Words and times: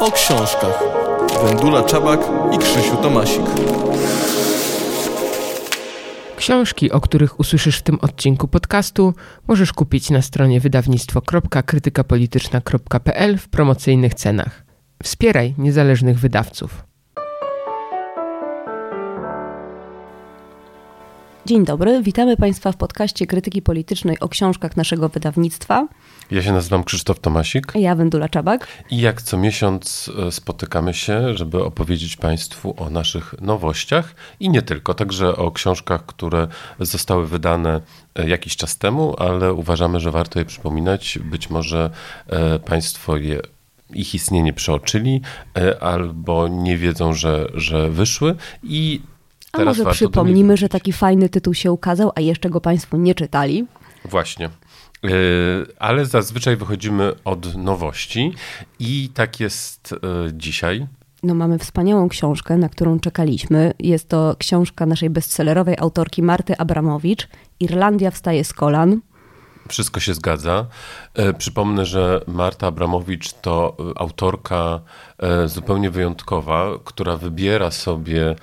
O 0.00 0.12
książkach. 0.12 0.82
Wendula 1.44 1.82
Czabak 1.82 2.20
i 2.52 2.58
Krzysiu 2.58 2.96
Tomasik. 2.96 3.42
Książki, 6.36 6.92
o 6.92 7.00
których 7.00 7.40
usłyszysz 7.40 7.78
w 7.78 7.82
tym 7.82 7.98
odcinku 8.00 8.48
podcastu, 8.48 9.14
możesz 9.48 9.72
kupić 9.72 10.10
na 10.10 10.22
stronie 10.22 10.60
wydawnictwo.krytykapolityczna.pl 10.60 13.38
w 13.38 13.48
promocyjnych 13.48 14.14
cenach. 14.14 14.64
Wspieraj 15.02 15.54
niezależnych 15.58 16.18
wydawców. 16.18 16.89
Dzień 21.46 21.64
dobry, 21.64 22.02
witamy 22.02 22.36
Państwa 22.36 22.72
w 22.72 22.76
podcaście 22.76 23.26
Krytyki 23.26 23.62
Politycznej 23.62 24.20
o 24.20 24.28
książkach 24.28 24.76
naszego 24.76 25.08
wydawnictwa. 25.08 25.88
Ja 26.30 26.42
się 26.42 26.52
nazywam 26.52 26.84
Krzysztof 26.84 27.20
Tomasik. 27.20 27.72
Ja 27.74 27.94
Wendula 27.94 28.28
Czabak. 28.28 28.68
I 28.90 29.00
jak 29.00 29.22
co 29.22 29.36
miesiąc 29.36 30.10
e, 30.26 30.32
spotykamy 30.32 30.94
się, 30.94 31.36
żeby 31.36 31.64
opowiedzieć 31.64 32.16
Państwu 32.16 32.74
o 32.76 32.90
naszych 32.90 33.34
nowościach 33.40 34.14
i 34.40 34.50
nie 34.50 34.62
tylko, 34.62 34.94
także 34.94 35.36
o 35.36 35.50
książkach, 35.50 36.06
które 36.06 36.48
zostały 36.80 37.26
wydane 37.26 37.80
e, 38.14 38.28
jakiś 38.28 38.56
czas 38.56 38.78
temu, 38.78 39.14
ale 39.18 39.54
uważamy, 39.54 40.00
że 40.00 40.10
warto 40.10 40.38
je 40.38 40.44
przypominać. 40.44 41.18
Być 41.24 41.50
może 41.50 41.90
e, 42.26 42.58
Państwo 42.58 43.16
je 43.16 43.40
ich 43.94 44.14
istnienie 44.14 44.52
przeoczyli 44.52 45.20
albo 45.80 46.48
nie 46.48 46.76
wiedzą, 46.76 47.14
że, 47.14 47.46
że 47.54 47.90
wyszły 47.90 48.36
i 48.62 49.00
a 49.52 49.58
Teraz 49.58 49.78
może 49.78 49.90
przypomnimy, 49.90 50.56
że 50.56 50.68
taki 50.68 50.92
fajny 50.92 51.28
tytuł 51.28 51.54
się 51.54 51.72
ukazał, 51.72 52.12
a 52.14 52.20
jeszcze 52.20 52.50
go 52.50 52.60
Państwo 52.60 52.96
nie 52.96 53.14
czytali. 53.14 53.66
Właśnie. 54.04 54.46
E, 55.04 55.08
ale 55.78 56.06
zazwyczaj 56.06 56.56
wychodzimy 56.56 57.12
od 57.24 57.56
nowości 57.56 58.32
i 58.78 59.10
tak 59.14 59.40
jest 59.40 59.92
e, 59.92 59.96
dzisiaj. 60.32 60.86
No, 61.22 61.34
mamy 61.34 61.58
wspaniałą 61.58 62.08
książkę, 62.08 62.56
na 62.56 62.68
którą 62.68 63.00
czekaliśmy. 63.00 63.72
Jest 63.78 64.08
to 64.08 64.36
książka 64.38 64.86
naszej 64.86 65.10
bestsellerowej 65.10 65.76
autorki 65.78 66.22
Marty 66.22 66.58
Abramowicz. 66.58 67.28
Irlandia 67.60 68.10
wstaje 68.10 68.44
z 68.44 68.52
kolan. 68.52 69.00
Wszystko 69.68 70.00
się 70.00 70.14
zgadza. 70.14 70.66
E, 71.14 71.34
przypomnę, 71.34 71.86
że 71.86 72.20
Marta 72.26 72.66
Abramowicz 72.66 73.32
to 73.32 73.76
autorka 73.96 74.80
zupełnie 75.46 75.90
wyjątkowa, 75.90 76.66
która 76.84 77.16
wybiera 77.16 77.70
sobie 77.70 78.36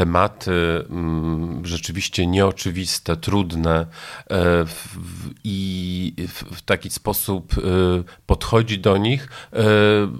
tematy 0.00 0.84
mm, 0.90 1.66
rzeczywiście 1.66 2.26
nieoczywiste, 2.26 3.16
trudne 3.16 3.86
e, 4.30 4.64
i 5.44 6.14
w 6.52 6.62
taki 6.62 6.90
sposób 6.90 7.52
e, 7.52 7.60
podchodzi 8.26 8.78
do 8.78 8.96
nich 8.96 9.28
e, 9.52 9.62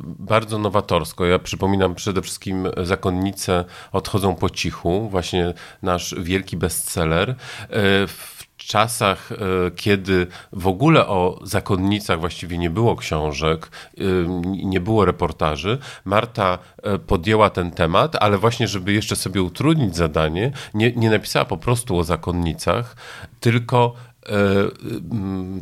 bardzo 0.03 0.59
nowatorsko. 0.59 1.27
Ja 1.27 1.39
przypominam 1.39 1.95
przede 1.95 2.23
wszystkim 2.23 2.69
Zakonnice 2.83 3.65
odchodzą 3.93 4.35
po 4.35 4.51
cichu, 4.51 5.09
właśnie 5.09 5.55
nasz 5.83 6.15
wielki 6.19 6.57
bestseller. 6.57 7.35
W 8.07 8.40
czasach, 8.65 9.33
e, 9.33 9.37
kiedy 9.71 10.27
w 10.53 10.67
ogóle 10.67 11.07
o 11.07 11.41
zakonnicach 11.43 12.21
właściwie 12.21 12.59
nie 12.59 12.71
było 12.71 12.97
książek, 12.97 13.71
e, 13.99 14.03
nie 14.45 14.81
było 14.81 15.05
reportaży, 15.05 15.79
Marta 16.05 16.59
e, 16.83 16.99
podjęła 16.99 17.51
ten 17.51 17.71
temat, 17.71 18.17
ale 18.21 18.39
właśnie, 18.39 18.69
żeby 18.69 18.93
jeszcze 18.93 19.17
sobie 19.17 19.43
utrudnić 19.43 19.97
zadanie, 19.97 20.53
nie, 20.75 20.93
nie 20.93 21.11
napisała 21.11 21.45
po 21.45 21.57
prostu 21.57 21.99
o 21.99 22.05
zakonnicach, 22.05 22.97
tylko 23.41 23.95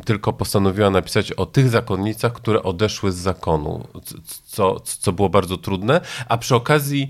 tylko 0.05 0.33
postanowiła 0.33 0.89
napisać 0.89 1.31
o 1.31 1.45
tych 1.45 1.69
zakonnicach, 1.69 2.33
które 2.33 2.63
odeszły 2.63 3.11
z 3.11 3.15
zakonu, 3.15 3.87
co, 4.45 4.79
co 4.79 5.11
było 5.11 5.29
bardzo 5.29 5.57
trudne, 5.57 6.01
a 6.27 6.37
przy 6.37 6.55
okazji 6.55 7.09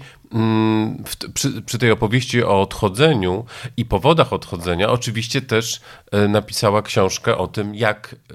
przy, 1.34 1.62
przy, 1.62 1.78
tej 1.78 1.92
opowieści 1.92 2.44
o 2.44 2.62
odchodzeniu 2.62 3.46
i 3.78 3.86
powodach 3.86 4.34
odchodzenia, 4.34 4.90
oczywiście 4.90 5.42
też 5.42 5.82
e, 6.12 6.28
napisała 6.28 6.82
książkę 6.82 7.38
o 7.38 7.48
tym, 7.48 7.76
jak 7.76 8.16
e, 8.32 8.34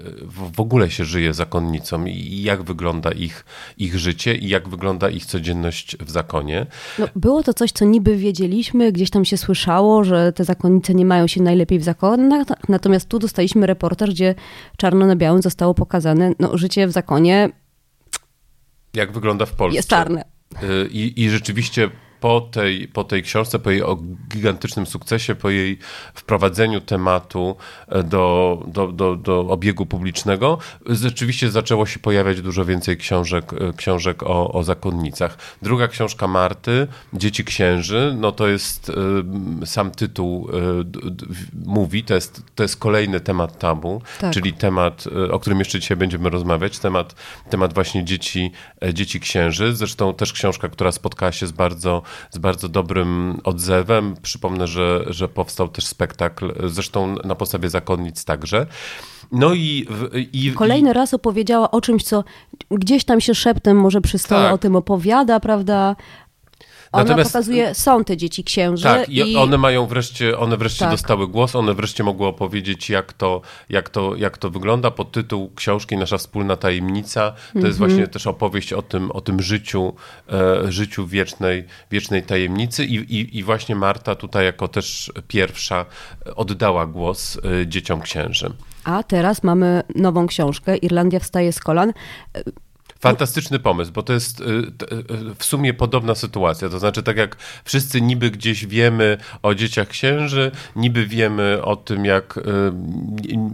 w 0.53 0.59
ogóle 0.59 0.91
się 0.91 1.05
żyje 1.05 1.33
zakonnicom 1.33 2.07
i 2.09 2.41
jak 2.41 2.63
wygląda 2.63 3.11
ich, 3.11 3.45
ich 3.77 3.99
życie 3.99 4.35
i 4.35 4.47
jak 4.47 4.69
wygląda 4.69 5.09
ich 5.09 5.25
codzienność 5.25 5.97
w 5.97 6.09
zakonie. 6.09 6.65
No, 6.99 7.07
było 7.15 7.43
to 7.43 7.53
coś, 7.53 7.71
co 7.71 7.85
niby 7.85 8.17
wiedzieliśmy, 8.17 8.91
gdzieś 8.91 9.09
tam 9.09 9.25
się 9.25 9.37
słyszało, 9.37 10.03
że 10.03 10.33
te 10.33 10.43
zakonnice 10.43 10.93
nie 10.93 11.05
mają 11.05 11.27
się 11.27 11.41
najlepiej 11.41 11.79
w 11.79 11.83
zakonach, 11.83 12.47
natomiast 12.69 13.09
tu 13.09 13.19
dostaliśmy 13.19 13.67
reportaż, 13.67 14.09
gdzie 14.09 14.35
czarno 14.77 15.05
na 15.05 15.15
białym 15.15 15.41
zostało 15.41 15.73
pokazane 15.73 16.31
no, 16.39 16.57
życie 16.57 16.87
w 16.87 16.91
zakonie. 16.91 17.49
Jak 18.93 19.11
wygląda 19.11 19.45
w 19.45 19.53
Polsce. 19.53 19.75
Jest 19.75 19.89
czarne. 19.89 20.34
Y, 20.61 20.87
I, 20.91 21.23
I 21.23 21.29
rzeczywiście 21.29 21.89
po 22.25 22.41
tej, 22.41 22.87
po 22.87 23.03
tej 23.03 23.23
książce, 23.23 23.59
po 23.59 23.71
jej 23.71 23.81
gigantycznym 24.29 24.85
sukcesie, 24.85 25.35
po 25.35 25.49
jej 25.49 25.77
wprowadzeniu 26.13 26.81
tematu 26.81 27.55
e, 27.87 28.03
do, 28.03 28.63
do, 28.67 28.87
do, 28.87 29.15
do 29.15 29.39
obiegu 29.39 29.85
publicznego, 29.85 30.57
rzeczywiście 30.85 31.51
zaczęło 31.51 31.85
się 31.85 31.99
pojawiać 31.99 32.41
dużo 32.41 32.65
więcej 32.65 32.97
książek, 32.97 33.53
e, 33.53 33.73
książek 33.73 34.23
o, 34.23 34.51
o 34.51 34.63
zakonnicach. 34.63 35.37
Druga 35.61 35.87
książka 35.87 36.27
Marty, 36.27 36.87
Dzieci 37.13 37.45
Księży, 37.45 38.15
no 38.19 38.31
to 38.31 38.47
jest 38.47 38.91
e, 39.61 39.65
sam 39.65 39.91
tytuł 39.91 40.49
mówi, 41.65 42.03
to 42.03 42.15
jest, 42.15 42.43
to 42.55 42.63
jest 42.63 42.77
kolejny 42.77 43.19
temat 43.19 43.59
tabu, 43.59 44.01
tak. 44.19 44.33
czyli 44.33 44.53
temat, 44.53 45.03
o 45.31 45.39
którym 45.39 45.59
jeszcze 45.59 45.79
dzisiaj 45.79 45.97
będziemy 45.97 46.29
rozmawiać, 46.29 46.79
temat, 46.79 47.15
temat 47.49 47.73
właśnie 47.73 48.05
dzieci, 48.05 48.51
dzieci 48.93 49.19
księży. 49.19 49.75
Zresztą 49.75 50.13
też 50.13 50.33
książka, 50.33 50.69
która 50.69 50.91
spotkała 50.91 51.31
się 51.31 51.47
z 51.47 51.51
bardzo 51.51 52.01
z 52.31 52.37
bardzo 52.37 52.69
dobrym 52.69 53.39
odzewem. 53.43 54.15
Przypomnę, 54.21 54.67
że, 54.67 55.05
że 55.07 55.27
powstał 55.27 55.67
też 55.67 55.85
spektakl, 55.85 56.53
zresztą 56.69 57.15
na 57.23 57.35
podstawie 57.35 57.69
zakonnic 57.69 58.25
także. 58.25 58.67
No 59.31 59.53
i, 59.53 59.87
i 60.33 60.53
Kolejny 60.53 60.93
raz 60.93 61.13
opowiedziała 61.13 61.71
o 61.71 61.81
czymś, 61.81 62.03
co 62.03 62.23
gdzieś 62.71 63.03
tam 63.03 63.21
się 63.21 63.35
szeptem 63.35 63.77
może 63.77 64.01
przy 64.01 64.17
stole 64.17 64.43
tak. 64.43 64.53
o 64.53 64.57
tym 64.57 64.75
opowiada, 64.75 65.39
prawda? 65.39 65.95
Ona 66.95 67.03
Natomiast, 67.03 67.33
pokazuje, 67.33 67.75
są 67.75 68.03
te 68.03 68.17
dzieci 68.17 68.43
księży. 68.43 68.83
Tak, 68.83 69.09
i 69.09 69.37
one 69.37 69.57
mają 69.57 69.85
wreszcie, 69.85 70.37
one 70.37 70.57
wreszcie 70.57 70.79
tak. 70.79 70.91
dostały 70.91 71.27
głos, 71.27 71.55
one 71.55 71.73
wreszcie 71.73 72.03
mogły 72.03 72.27
opowiedzieć, 72.27 72.89
jak 72.89 73.13
to, 73.13 73.41
jak 73.69 73.89
to, 73.89 74.15
jak 74.15 74.37
to 74.37 74.49
wygląda. 74.49 74.91
Pod 74.91 75.11
tytuł 75.11 75.51
książki 75.55 75.97
Nasza 75.97 76.17
wspólna 76.17 76.55
tajemnica 76.55 77.31
to 77.31 77.37
mm 77.37 77.63
-hmm. 77.63 77.67
jest 77.67 77.81
mhm. 77.81 77.91
właśnie 77.91 78.07
też 78.07 78.27
opowieść 78.27 78.73
o 78.73 78.81
tym, 78.81 79.11
o 79.11 79.21
tym 79.21 79.41
życiu, 79.41 79.93
e, 80.31 80.71
życiu 80.71 81.07
wiecznej, 81.07 81.65
wiecznej 81.91 82.23
tajemnicy 82.23 82.85
I, 82.85 82.95
i, 82.95 83.37
i 83.37 83.43
właśnie 83.43 83.75
Marta 83.75 84.15
tutaj 84.15 84.45
jako 84.45 84.67
też 84.67 85.11
pierwsza 85.27 85.85
oddała 86.35 86.85
głos 86.85 87.37
e, 87.37 87.67
dzieciom 87.67 88.01
księży. 88.01 88.53
A 88.83 89.03
teraz 89.03 89.43
mamy 89.43 89.83
nową 89.95 90.27
książkę, 90.27 90.77
Irlandia 90.77 91.19
wstaje 91.19 91.53
z 91.53 91.59
kolan. 91.59 91.93
Fantastyczny 92.99 93.59
pomysł, 93.59 93.91
bo 93.91 94.03
to 94.03 94.13
jest 94.13 94.39
y, 94.39 94.43
y, 94.43 95.35
w 95.37 95.45
sumie 95.45 95.73
podobna 95.73 96.15
sytuacja. 96.15 96.69
To 96.69 96.79
znaczy, 96.79 97.03
tak 97.03 97.17
jak 97.17 97.37
wszyscy 97.65 98.01
niby 98.01 98.31
gdzieś 98.31 98.65
wiemy 98.65 99.17
o 99.43 99.55
dzieciach 99.55 99.87
księży, 99.87 100.51
niby 100.75 101.07
wiemy 101.07 101.63
o 101.63 101.75
tym, 101.75 102.05
jak 102.05 102.37
y, 102.37 102.41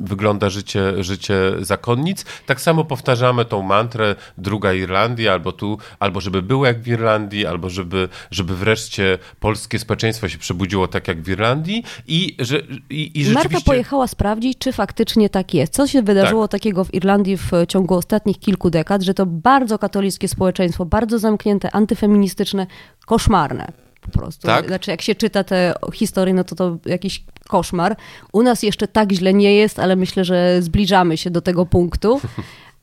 wygląda 0.04 0.50
życie, 0.50 1.04
życie 1.04 1.36
zakonnic, 1.60 2.26
tak 2.46 2.62
samo 2.62 2.86
powtarzamy 2.86 3.46
tą 3.46 3.62
mantrę 3.62 4.16
druga 4.38 4.74
Irlandia, 4.74 5.34
albo 5.34 5.52
tu, 5.52 5.78
albo 6.00 6.22
żeby 6.22 6.42
było 6.42 6.66
jak 6.66 6.82
w 6.82 6.88
Irlandii, 6.88 7.46
albo 7.46 7.70
żeby, 7.70 8.10
żeby 8.32 8.56
wreszcie 8.56 9.18
polskie 9.40 9.80
społeczeństwo 9.80 10.30
się 10.30 10.38
przebudziło 10.38 10.88
tak 10.88 11.08
jak 11.08 11.22
w 11.22 11.30
Irlandii 11.30 11.84
i 12.08 12.36
że 12.40 12.60
i, 12.90 13.20
i 13.20 13.26
rzeczywiście... 13.26 13.34
Marta 13.34 13.62
pojechała 13.66 14.08
sprawdzić, 14.08 14.58
czy 14.58 14.72
faktycznie 14.72 15.30
tak 15.30 15.54
jest. 15.54 15.74
Co 15.74 15.88
się 15.88 16.02
wydarzyło 16.02 16.48
tak. 16.48 16.62
takiego 16.62 16.84
w 16.84 16.94
Irlandii 16.94 17.38
w 17.38 17.52
ciągu 17.68 17.96
ostatnich 17.96 18.40
kilku 18.40 18.70
dekad, 18.70 19.02
że 19.02 19.14
to 19.14 19.26
bardzo 19.32 19.80
katolickie 19.80 20.28
społeczeństwo, 20.28 20.86
bardzo 20.86 21.20
zamknięte, 21.20 21.76
antyfeministyczne, 21.76 22.68
koszmarne 23.06 23.72
po 24.02 24.20
prostu. 24.20 24.48
Tak? 24.48 24.68
Znaczy, 24.68 24.92
jak 24.92 25.02
się 25.02 25.16
czyta 25.16 25.44
te 25.44 25.74
historie, 25.94 26.34
no 26.34 26.44
to 26.44 26.56
to 26.56 26.78
jakiś 26.86 27.24
koszmar. 27.48 27.96
U 28.34 28.44
nas 28.44 28.64
jeszcze 28.64 28.88
tak 28.88 29.12
źle 29.12 29.34
nie 29.34 29.56
jest, 29.56 29.80
ale 29.80 29.96
myślę, 29.96 30.26
że 30.26 30.62
zbliżamy 30.62 31.18
się 31.18 31.30
do 31.30 31.42
tego 31.42 31.66
punktu. 31.66 32.22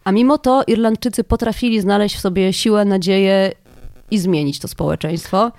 A 0.05 0.13
mimo 0.13 0.39
to 0.39 0.65
Irlandczycy 0.67 1.25
potrafili 1.25 1.81
znaleźć 1.81 2.17
w 2.17 2.21
sobie 2.21 2.53
siłę, 2.53 2.85
nadzieję 2.85 3.53
i 4.11 4.19
zmienić 4.19 4.59
to 4.59 4.69
społeczeństwo. 4.69 5.53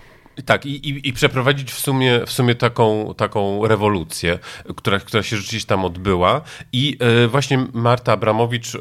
Tak, 0.45 0.65
i, 0.65 0.89
i, 0.89 1.07
i, 1.09 1.13
przeprowadzić 1.13 1.71
w 1.71 1.79
sumie, 1.79 2.21
w 2.25 2.31
sumie 2.31 2.55
taką, 2.55 3.13
taką 3.17 3.67
rewolucję, 3.67 4.39
która, 4.75 4.99
która 4.99 5.23
się 5.23 5.37
rzeczywiście 5.37 5.67
tam 5.67 5.85
odbyła. 5.85 6.41
I 6.73 6.97
e, 6.99 7.27
właśnie 7.27 7.67
Marta 7.73 8.13
Abramowicz 8.13 8.75
e, 8.75 8.79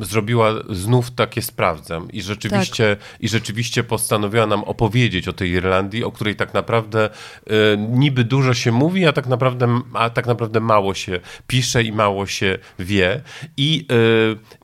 zrobiła 0.00 0.50
znów 0.70 1.10
takie 1.10 1.42
sprawdzam 1.42 2.12
i 2.12 2.22
rzeczywiście, 2.22 2.96
tak. 2.96 3.20
i 3.20 3.28
rzeczywiście 3.28 3.84
postanowiła 3.84 4.46
nam 4.46 4.64
opowiedzieć 4.64 5.28
o 5.28 5.32
tej 5.32 5.50
Irlandii, 5.50 6.04
o 6.04 6.12
której 6.12 6.36
tak 6.36 6.54
naprawdę 6.54 7.10
e, 7.46 7.76
niby 7.76 8.24
dużo 8.24 8.54
się 8.54 8.72
mówi, 8.72 9.06
a 9.06 9.12
tak 9.12 9.26
naprawdę, 9.26 9.80
a 9.92 10.10
tak 10.10 10.26
naprawdę 10.26 10.60
mało 10.60 10.94
się 10.94 11.20
pisze 11.46 11.82
i 11.82 11.92
mało 11.92 12.26
się 12.26 12.58
wie. 12.78 13.22
I, 13.56 13.86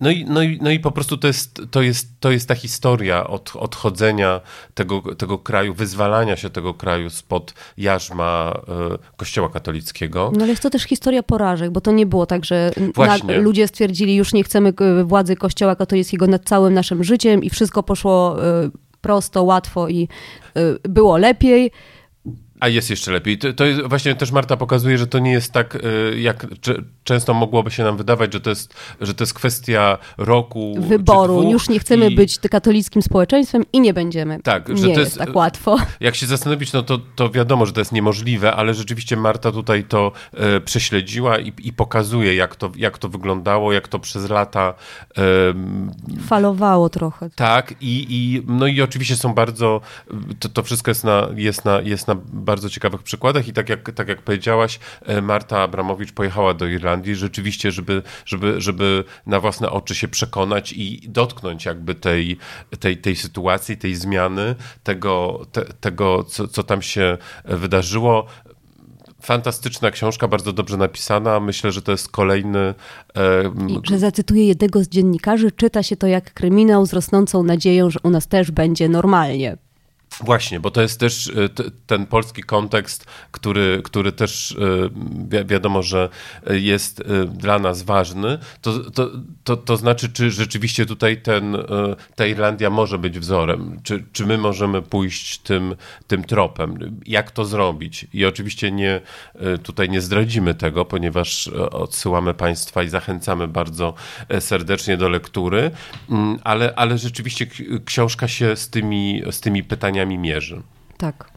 no, 0.01 0.11
i, 0.11 0.25
no, 0.25 0.43
i, 0.43 0.59
no 0.63 0.71
i 0.71 0.81
po 0.81 0.91
prostu 0.91 1.17
to 1.17 1.27
jest, 1.27 1.63
to 1.71 1.83
jest, 1.83 2.21
to 2.21 2.31
jest 2.31 2.49
ta 2.49 2.55
historia 2.55 3.27
od, 3.27 3.57
odchodzenia 3.57 4.41
tego, 4.75 5.03
tego 5.15 5.39
kraju, 5.39 5.75
wyzwalania 5.75 6.20
się 6.37 6.51
tego 6.51 6.75
kraju 6.75 7.11
spod 7.11 7.55
jarzma 7.77 8.61
y, 8.95 9.17
Kościoła 9.17 9.49
katolickiego. 9.49 10.33
No 10.37 10.43
ale 10.43 10.51
jest 10.51 10.63
to 10.63 10.71
też 10.71 10.83
historia 10.83 11.23
porażek, 11.23 11.71
bo 11.71 11.81
to 11.81 11.93
nie 11.93 12.07
było 12.07 12.27
tak, 12.27 12.45
że 12.45 12.71
na, 12.97 13.17
ludzie 13.37 13.69
stwierdzili, 13.69 14.15
już 14.15 14.33
nie 14.33 14.45
chcemy 14.45 14.73
y, 15.01 15.05
władzy 15.05 15.37
Kościoła 15.37 15.77
katolickiego 15.77 16.27
nad 16.27 16.45
całym 16.45 16.75
naszym 16.75 17.05
życiem 17.05 17.45
i 17.45 17.51
wszystko 17.51 17.83
poszło 17.83 18.37
y, 18.65 18.71
prosto, 19.01 19.43
łatwo 19.43 19.89
i 19.89 20.09
było 20.83 21.17
lepiej 21.19 21.71
a 22.61 22.69
jest 22.69 22.91
jeszcze 22.91 23.13
lepiej. 23.13 23.39
To, 23.39 23.53
to 23.53 23.65
jest, 23.65 23.83
właśnie 23.83 24.15
też 24.15 24.33
Marta 24.33 24.57
pokazuje, 24.57 24.99
że 24.99 25.07
to 25.07 25.19
nie 25.19 25.33
jest 25.33 25.53
tak, 25.53 25.75
y, 25.75 26.21
jak 26.21 26.47
często 27.05 27.35
mogłoby 27.35 27.71
się 27.71 27.85
nam 27.85 27.97
wydawać, 27.97 28.33
że 28.33 28.41
to 28.41 28.51
jest, 28.51 28.75
że 29.01 29.15
to 29.15 29.23
jest 29.23 29.35
kwestia 29.35 29.99
roku. 30.19 30.75
Wyboru. 30.79 31.51
Już 31.51 31.69
nie 31.69 31.79
chcemy 31.79 32.11
i... 32.11 32.15
być 32.15 32.39
katolickim 32.39 33.03
społeczeństwem 33.03 33.65
i 33.73 33.81
nie 33.81 33.95
będziemy. 33.95 34.41
Tak, 34.43 34.69
że 34.69 34.87
nie 34.87 34.95
to 34.95 35.01
jest, 35.01 35.13
jest 35.13 35.19
tak 35.19 35.37
łatwo. 35.37 35.77
Jak 36.01 36.15
się 36.15 36.27
zastanowić, 36.27 36.73
no 36.73 36.83
to, 36.83 36.99
to 37.17 37.31
wiadomo, 37.31 37.67
że 37.67 37.73
to 37.73 37.81
jest 37.81 37.93
niemożliwe, 37.93 38.53
ale 38.53 38.75
rzeczywiście 38.75 39.17
Marta 39.17 39.53
tutaj 39.53 39.85
to 39.85 40.13
e, 40.35 40.61
prześledziła 40.61 41.39
i, 41.39 41.53
i 41.63 41.73
pokazuje, 41.73 42.35
jak 42.35 42.57
to, 42.57 42.73
jak 42.77 42.99
to 42.99 43.09
wyglądało, 43.09 43.73
jak 43.73 43.89
to 43.89 43.99
przez 43.99 44.31
lata. 44.31 44.75
E, 45.19 45.23
Falowało 46.27 46.89
trochę. 46.89 47.31
Tak, 47.31 47.75
i, 47.81 48.07
i, 48.11 48.43
no 48.47 48.67
i 48.67 48.83
oczywiście 48.83 49.17
są 49.17 49.35
bardzo. 49.35 49.81
To, 50.41 50.49
to 50.49 50.63
wszystko 50.63 50.91
jest 50.91 51.05
na, 51.05 51.29
jest 51.37 51.65
na, 51.65 51.81
jest 51.81 52.09
na 52.09 52.17
bardzo 52.51 52.71
ciekawych 52.71 53.03
przykładach 53.03 53.49
i 53.49 53.53
tak 53.53 53.69
jak, 53.69 53.93
tak 53.93 54.09
jak 54.09 54.23
powiedziałaś, 54.23 54.79
e, 55.07 55.23
Marta 55.23 55.59
Abramowicz 55.63 56.13
pojechała 56.13 56.55
do 56.55 56.67
Irlandii 56.67 57.15
rzeczywiście, 57.15 57.73
żeby, 57.73 58.03
żeby, 58.25 58.61
żeby 58.61 59.05
na 59.27 59.41
własne 59.41 59.71
oczy 59.71 59.95
się 59.95 60.09
przekonać 60.09 60.73
i 60.73 61.09
dotknąć 61.09 61.65
jakby 61.65 61.95
tej, 61.95 62.37
tej, 62.81 62.97
tej 62.97 63.17
sytuacji, 63.17 63.77
tej 63.77 63.95
zmiany, 63.95 64.55
tego, 64.83 65.47
te, 65.53 65.65
tego 65.65 66.25
co, 66.25 66.49
co 66.49 66.63
tam 66.63 66.83
się 66.83 67.19
wydarzyło 67.45 68.27
fantastyczna 69.23 69.91
książka, 69.91 70.29
bardzo 70.29 70.53
dobrze 70.53 70.77
napisana. 70.77 71.41
Myślę, 71.41 71.73
że 71.73 71.83
to 71.83 71.93
jest 71.93 72.09
kolejny. 72.09 72.75
E, 73.17 73.53
że 73.85 73.99
zacytuję 73.99 74.47
jednego 74.47 74.85
z 74.85 74.89
dziennikarzy: 74.89 75.53
czyta 75.53 75.83
się 75.83 75.97
to 75.97 76.07
jak 76.07 76.35
kryminał 76.35 76.87
z 76.87 76.93
rosnącą 76.93 77.43
nadzieją, 77.43 77.91
że 77.91 77.99
u 78.03 78.11
nas 78.11 78.27
też 78.27 78.51
będzie 78.51 78.89
normalnie. 78.89 79.57
Właśnie, 80.19 80.61
bo 80.61 80.71
to 80.71 80.83
jest 80.83 81.01
też 81.01 81.29
e, 81.29 81.33
ten 81.87 82.07
polski 82.07 82.43
kontekst, 82.43 83.07
który, 83.31 83.81
który 83.85 84.13
też 84.13 84.57
e, 85.33 85.45
wiadomo, 85.45 85.83
że 85.83 86.09
jest 86.51 87.01
e, 87.01 87.25
dla 87.27 87.59
nas 87.59 87.83
ważny. 87.83 88.39
To, 88.63 88.91
to, 88.91 89.11
to, 89.45 89.57
to 89.57 89.77
znaczy, 89.77 90.13
czy 90.13 90.31
rzeczywiście 90.31 90.87
tutaj 90.87 91.23
ten, 91.23 91.57
ta 92.15 92.27
Irlandia 92.27 92.71
może 92.71 92.99
być 92.99 93.19
wzorem? 93.19 93.81
Czy, 93.83 94.05
czy 94.13 94.27
my 94.27 94.39
możemy 94.39 94.83
pójść 94.83 95.39
tym, 95.39 95.77
tym 96.07 96.25
tropem? 96.25 97.01
Jak 97.07 97.31
to 97.31 97.45
zrobić? 97.45 98.07
I 98.13 98.25
oczywiście 98.25 98.71
nie, 98.71 99.01
tutaj 99.63 99.89
nie 99.89 100.01
zdradzimy 100.01 100.55
tego, 100.55 100.85
ponieważ 100.85 101.49
odsyłamy 101.71 102.35
Państwa 102.35 102.83
i 102.83 102.89
zachęcamy 102.89 103.49
bardzo 103.49 103.95
serdecznie 104.41 104.97
do 104.97 105.09
lektury, 105.09 105.71
mm, 106.11 106.39
ale, 106.45 106.75
ale 106.77 106.99
rzeczywiście 106.99 107.47
książka 107.85 108.29
się 108.29 108.57
z 108.57 108.71
tymi, 108.71 109.23
z 109.31 109.41
tymi 109.41 109.65
pytaniami 109.65 110.00
mierzy. 110.07 110.63
Tak. 110.97 111.31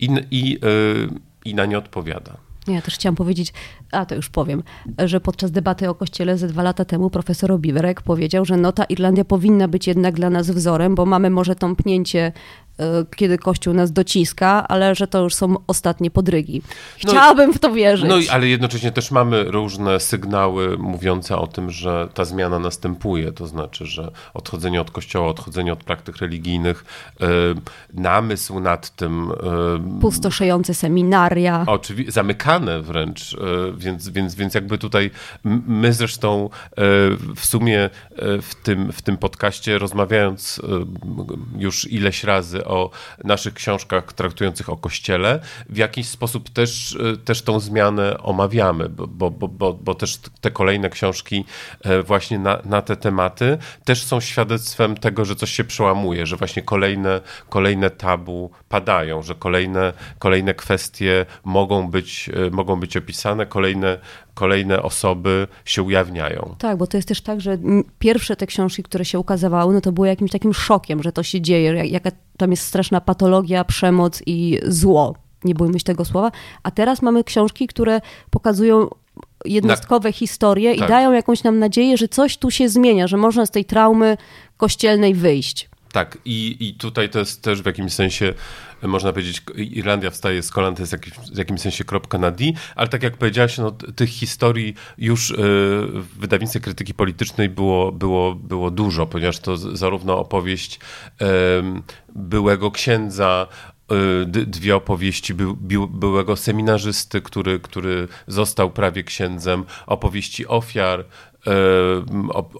I, 0.00 0.08
i, 0.30 0.50
yy, 0.52 1.08
i 1.44 1.54
na 1.54 1.66
nie 1.66 1.78
odpowiada. 1.78 2.36
Ja 2.66 2.82
też 2.82 2.94
chciałam 2.94 3.16
powiedzieć, 3.16 3.52
a 3.92 4.06
to 4.06 4.14
już 4.14 4.28
powiem, 4.28 4.62
że 4.98 5.20
podczas 5.20 5.50
debaty 5.50 5.88
o 5.88 5.94
kościele 5.94 6.38
ze 6.38 6.48
dwa 6.48 6.62
lata 6.62 6.84
temu 6.84 7.10
profesor 7.10 7.52
Obiwerek 7.52 8.02
powiedział, 8.02 8.44
że 8.44 8.56
no 8.56 8.72
ta 8.72 8.84
Irlandia 8.84 9.24
powinna 9.24 9.68
być 9.68 9.86
jednak 9.86 10.14
dla 10.14 10.30
nas 10.30 10.50
wzorem, 10.50 10.94
bo 10.94 11.06
mamy 11.06 11.30
może 11.30 11.56
tąpnięcie 11.56 12.32
kiedy 13.16 13.38
Kościół 13.38 13.74
nas 13.74 13.92
dociska, 13.92 14.68
ale 14.68 14.94
że 14.94 15.06
to 15.06 15.22
już 15.22 15.34
są 15.34 15.54
ostatnie 15.66 16.10
podrygi. 16.10 16.62
No 17.04 17.10
Chciałabym 17.10 17.46
no, 17.46 17.52
w 17.52 17.58
to 17.58 17.72
wierzyć. 17.72 18.08
No 18.08 18.16
ale 18.30 18.48
jednocześnie 18.48 18.92
też 18.92 19.10
mamy 19.10 19.44
różne 19.44 20.00
sygnały 20.00 20.78
mówiące 20.78 21.36
o 21.36 21.46
tym, 21.46 21.70
że 21.70 22.08
ta 22.14 22.24
zmiana 22.24 22.58
następuje, 22.58 23.32
to 23.32 23.46
znaczy, 23.46 23.86
że 23.86 24.10
odchodzenie 24.34 24.80
od 24.80 24.90
Kościoła, 24.90 25.28
odchodzenie 25.28 25.72
od 25.72 25.84
praktyk 25.84 26.16
religijnych, 26.16 26.84
yy, 27.20 27.26
namysł 27.94 28.60
nad 28.60 28.96
tym... 28.96 29.32
Yy, 29.92 30.00
Pustoszejące 30.00 30.74
seminaria. 30.74 31.64
Oczywiście, 31.66 32.12
zamykane 32.12 32.82
wręcz, 32.82 33.36
więc, 33.76 34.08
więc, 34.08 34.34
więc 34.34 34.54
jakby 34.54 34.78
tutaj 34.78 35.10
my 35.66 35.92
zresztą 35.92 36.50
w 37.36 37.44
sumie 37.44 37.90
w 38.42 38.54
tym, 38.62 38.92
w 38.92 39.02
tym 39.02 39.16
podcaście 39.16 39.78
rozmawiając 39.78 40.60
już 41.58 41.92
ileś 41.92 42.24
razy 42.24 42.64
o 42.70 42.90
naszych 43.24 43.54
książkach 43.54 44.12
traktujących 44.12 44.68
o 44.68 44.76
Kościele, 44.76 45.40
w 45.68 45.76
jakiś 45.76 46.08
sposób 46.08 46.50
też, 46.50 46.96
e, 47.14 47.16
też 47.16 47.42
tą 47.42 47.60
zmianę 47.60 48.18
omawiamy, 48.18 48.88
bo, 48.88 49.30
bo, 49.30 49.48
bo, 49.48 49.72
bo 49.72 49.94
też 49.94 50.18
te 50.40 50.50
kolejne 50.50 50.90
książki 50.90 51.44
e, 51.80 52.02
właśnie 52.02 52.38
na, 52.38 52.58
na 52.64 52.82
te 52.82 52.96
tematy 52.96 53.58
też 53.84 54.04
są 54.04 54.20
świadectwem 54.20 54.96
tego, 54.96 55.24
że 55.24 55.36
coś 55.36 55.50
się 55.50 55.64
przełamuje, 55.64 56.26
że 56.26 56.36
właśnie 56.36 56.62
kolejne, 56.62 57.20
kolejne 57.48 57.90
tabu 57.90 58.50
padają, 58.68 59.22
że 59.22 59.34
kolejne, 59.34 59.92
kolejne 60.18 60.54
kwestie 60.54 61.26
mogą 61.44 61.90
być, 61.90 62.30
e, 62.46 62.50
mogą 62.50 62.80
być 62.80 62.96
opisane, 62.96 63.46
kolejne 63.46 63.98
kolejne 64.40 64.82
osoby 64.82 65.46
się 65.64 65.82
ujawniają. 65.82 66.54
Tak, 66.58 66.76
bo 66.78 66.86
to 66.86 66.96
jest 66.96 67.08
też 67.08 67.20
tak, 67.20 67.40
że 67.40 67.58
pierwsze 67.98 68.36
te 68.36 68.46
książki, 68.46 68.82
które 68.82 69.04
się 69.04 69.18
ukazywały, 69.18 69.74
no 69.74 69.80
to 69.80 69.92
były 69.92 70.08
jakimś 70.08 70.30
takim 70.30 70.54
szokiem, 70.54 71.02
że 71.02 71.12
to 71.12 71.22
się 71.22 71.40
dzieje, 71.40 71.86
jaka 71.86 72.10
tam 72.36 72.50
jest 72.50 72.62
straszna 72.62 73.00
patologia, 73.00 73.64
przemoc 73.64 74.22
i 74.26 74.58
zło. 74.66 75.14
Nie 75.44 75.54
bójmy 75.54 75.78
się 75.78 75.84
tego 75.84 76.04
słowa. 76.04 76.30
A 76.62 76.70
teraz 76.70 77.02
mamy 77.02 77.24
książki, 77.24 77.66
które 77.66 78.00
pokazują 78.30 78.88
jednostkowe 79.44 80.08
Na... 80.08 80.12
historie 80.12 80.76
tak. 80.76 80.88
i 80.88 80.88
dają 80.88 81.12
jakąś 81.12 81.42
nam 81.42 81.58
nadzieję, 81.58 81.96
że 81.96 82.08
coś 82.08 82.36
tu 82.36 82.50
się 82.50 82.68
zmienia, 82.68 83.06
że 83.06 83.16
można 83.16 83.46
z 83.46 83.50
tej 83.50 83.64
traumy 83.64 84.16
kościelnej 84.56 85.14
wyjść. 85.14 85.69
Tak, 85.92 86.18
i, 86.24 86.56
i 86.60 86.74
tutaj 86.74 87.08
to 87.08 87.18
jest 87.18 87.42
też 87.42 87.62
w 87.62 87.66
jakimś 87.66 87.92
sensie, 87.92 88.34
można 88.82 89.12
powiedzieć, 89.12 89.42
Irlandia 89.56 90.10
wstaje 90.10 90.42
z 90.42 90.50
kolan, 90.50 90.74
to 90.74 90.82
jest 90.82 90.92
jakiś, 90.92 91.12
w 91.14 91.38
jakimś 91.38 91.60
sensie 91.60 91.84
kropka 91.84 92.18
na 92.18 92.30
D, 92.30 92.44
ale 92.76 92.88
tak 92.88 93.02
jak 93.02 93.16
powiedziałeś, 93.16 93.58
no, 93.58 93.70
tych 93.70 94.08
historii 94.08 94.74
już 94.98 95.30
y, 95.30 95.34
w 95.94 96.08
wydawnictwie 96.18 96.60
krytyki 96.60 96.94
politycznej 96.94 97.48
było, 97.48 97.92
było, 97.92 98.34
było 98.34 98.70
dużo, 98.70 99.06
ponieważ 99.06 99.38
to 99.38 99.56
zarówno 99.56 100.18
opowieść 100.18 100.80
byłego 102.14 102.70
księdza, 102.70 103.46
y, 104.22 104.26
dwie 104.26 104.76
opowieści 104.76 105.34
by, 105.34 105.46
by, 105.56 105.86
byłego 105.88 106.36
seminarzysty, 106.36 107.20
który, 107.20 107.60
który 107.60 108.08
został 108.26 108.70
prawie 108.70 109.04
księdzem, 109.04 109.64
opowieści 109.86 110.46
ofiar, 110.46 111.04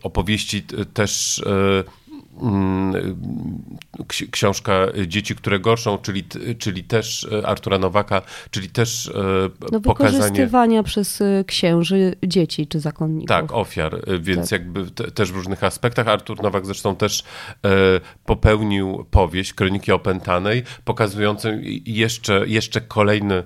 opowieści 0.02 0.62
też 0.94 1.42
Mm, 2.42 2.69
książka 4.30 4.86
Dzieci, 5.06 5.36
które 5.36 5.60
gorszą, 5.60 5.98
czyli, 5.98 6.24
czyli 6.58 6.84
też 6.84 7.28
e, 7.32 7.46
Artura 7.46 7.78
Nowaka, 7.78 8.22
czyli 8.50 8.68
też 8.68 9.06
e, 9.08 9.12
no, 9.72 9.80
pokazanie... 9.80 10.18
wykorzystywania 10.18 10.82
przez 10.82 11.20
e, 11.20 11.44
księży 11.46 12.14
dzieci 12.26 12.66
czy 12.66 12.80
zakonników. 12.80 13.28
Tak, 13.28 13.52
ofiar, 13.52 14.20
więc 14.20 14.50
tak. 14.50 14.60
jakby 14.60 14.90
te, 14.90 15.10
też 15.10 15.32
w 15.32 15.36
różnych 15.36 15.64
aspektach. 15.64 16.08
Artur 16.08 16.42
Nowak 16.42 16.66
zresztą 16.66 16.96
też 16.96 17.24
popełnił 18.24 19.06
powieść 19.10 19.54
Kroniki 19.54 19.92
Opętanej, 19.92 20.62
pokazującą 20.84 21.48
jeszcze, 21.86 22.48
jeszcze 22.48 22.80
kolejny 22.80 23.42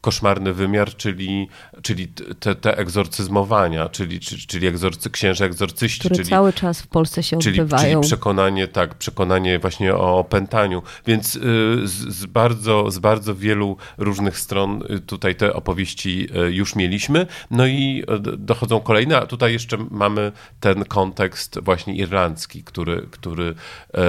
koszmarny 0.00 0.52
wymiar, 0.52 0.96
czyli, 0.96 1.48
czyli 1.82 2.08
te, 2.40 2.54
te 2.54 2.78
egzorcyzmowania, 2.78 3.88
czyli, 3.88 4.20
czyli 4.20 4.66
egzorcy, 4.66 5.10
księże 5.10 5.44
egzorcyści. 5.44 6.00
Które 6.00 6.16
czyli, 6.16 6.28
cały 6.28 6.52
czas 6.52 6.82
w 6.82 6.86
Polsce 6.86 7.22
się 7.22 7.38
czyli, 7.38 7.60
odbywają. 7.60 8.00
Czyli 8.00 8.08
przekonanie, 8.08 8.68
tak, 8.68 8.94
przekonanie 8.94 9.58
właśnie 9.58 9.94
o 9.94 10.18
opętaniu. 10.18 10.82
Więc 11.06 11.36
y, 11.36 11.40
z, 11.84 11.90
z, 11.90 12.26
bardzo, 12.26 12.90
z 12.90 12.98
bardzo 12.98 13.34
wielu 13.34 13.76
różnych 13.98 14.38
stron 14.38 14.82
y, 14.90 15.00
tutaj 15.00 15.34
te 15.34 15.52
opowieści 15.52 16.28
y, 16.48 16.52
już 16.52 16.76
mieliśmy. 16.76 17.26
No 17.50 17.66
i 17.66 18.04
dochodzą 18.38 18.80
kolejne, 18.80 19.16
a 19.18 19.26
tutaj 19.26 19.52
jeszcze 19.52 19.76
mamy 19.90 20.32
ten 20.60 20.84
kontekst 20.84 21.60
właśnie 21.62 21.94
irlandzki, 21.96 22.62
który, 22.64 23.06
który 23.10 23.54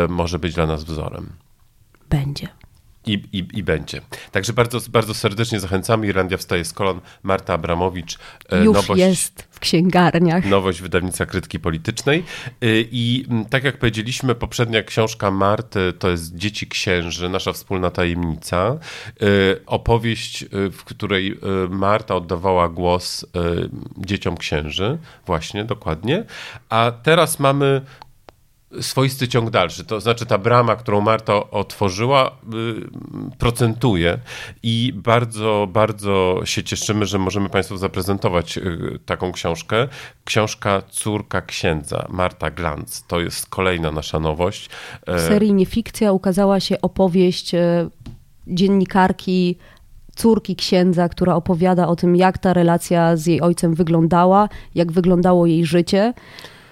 może 0.09 0.39
być 0.39 0.53
dla 0.53 0.67
nas 0.67 0.83
wzorem. 0.83 1.29
Będzie. 2.09 2.60
I, 3.05 3.13
i, 3.13 3.47
i 3.53 3.63
będzie. 3.63 4.01
Także 4.31 4.53
bardzo, 4.53 4.79
bardzo 4.89 5.13
serdecznie 5.13 5.59
zachęcamy. 5.59 6.07
Irlandia 6.07 6.37
wstaje 6.37 6.65
z 6.65 6.73
kolon. 6.73 7.01
Marta 7.23 7.53
Abramowicz. 7.53 8.17
E, 8.49 8.63
Już 8.63 8.75
nowość, 8.75 8.99
jest 8.99 9.47
w 9.51 9.59
księgarniach. 9.59 10.45
Nowość 10.45 10.81
wydawnictwa 10.81 11.25
krytyki 11.25 11.59
politycznej. 11.59 12.19
E, 12.19 12.65
I 12.91 13.25
tak 13.49 13.63
jak 13.63 13.77
powiedzieliśmy, 13.77 14.35
poprzednia 14.35 14.83
książka 14.83 15.31
Marty 15.31 15.93
to 15.99 16.09
jest 16.09 16.35
Dzieci 16.35 16.67
Księży, 16.67 17.29
nasza 17.29 17.53
wspólna 17.53 17.91
tajemnica. 17.91 18.57
E, 18.67 19.25
opowieść, 19.65 20.45
w 20.51 20.83
której 20.83 21.39
Marta 21.69 22.15
oddawała 22.15 22.69
głos 22.69 23.25
dzieciom 23.97 24.37
księży. 24.37 24.97
Właśnie, 25.25 25.65
dokładnie. 25.65 26.23
A 26.69 26.91
teraz 27.03 27.39
mamy 27.39 27.81
swoisty 28.81 29.27
ciąg 29.27 29.49
dalszy. 29.49 29.85
To 29.85 29.99
znaczy 29.99 30.25
ta 30.25 30.37
brama, 30.37 30.75
którą 30.75 31.01
Marta 31.01 31.49
otworzyła, 31.51 32.31
y, 33.31 33.37
procentuje 33.37 34.19
i 34.63 34.93
bardzo, 34.95 35.67
bardzo 35.73 36.41
się 36.45 36.63
cieszymy, 36.63 37.05
że 37.05 37.19
możemy 37.19 37.49
Państwu 37.49 37.77
zaprezentować 37.77 38.57
y, 38.57 38.99
taką 39.05 39.31
książkę. 39.31 39.87
Książka 40.25 40.81
Córka 40.89 41.41
Księdza, 41.41 42.07
Marta 42.09 42.51
Glanz. 42.51 43.03
To 43.07 43.19
jest 43.19 43.49
kolejna 43.49 43.91
nasza 43.91 44.19
nowość. 44.19 44.69
W 45.07 45.19
serii 45.19 45.53
Niefikcja 45.53 46.11
ukazała 46.11 46.59
się 46.59 46.81
opowieść 46.81 47.53
y, 47.53 47.59
dziennikarki 48.47 49.57
córki 50.15 50.55
księdza, 50.55 51.09
która 51.09 51.35
opowiada 51.35 51.87
o 51.87 51.95
tym, 51.95 52.15
jak 52.15 52.37
ta 52.37 52.53
relacja 52.53 53.17
z 53.17 53.25
jej 53.25 53.41
ojcem 53.41 53.75
wyglądała, 53.75 54.49
jak 54.75 54.91
wyglądało 54.91 55.45
jej 55.45 55.65
życie. 55.65 56.13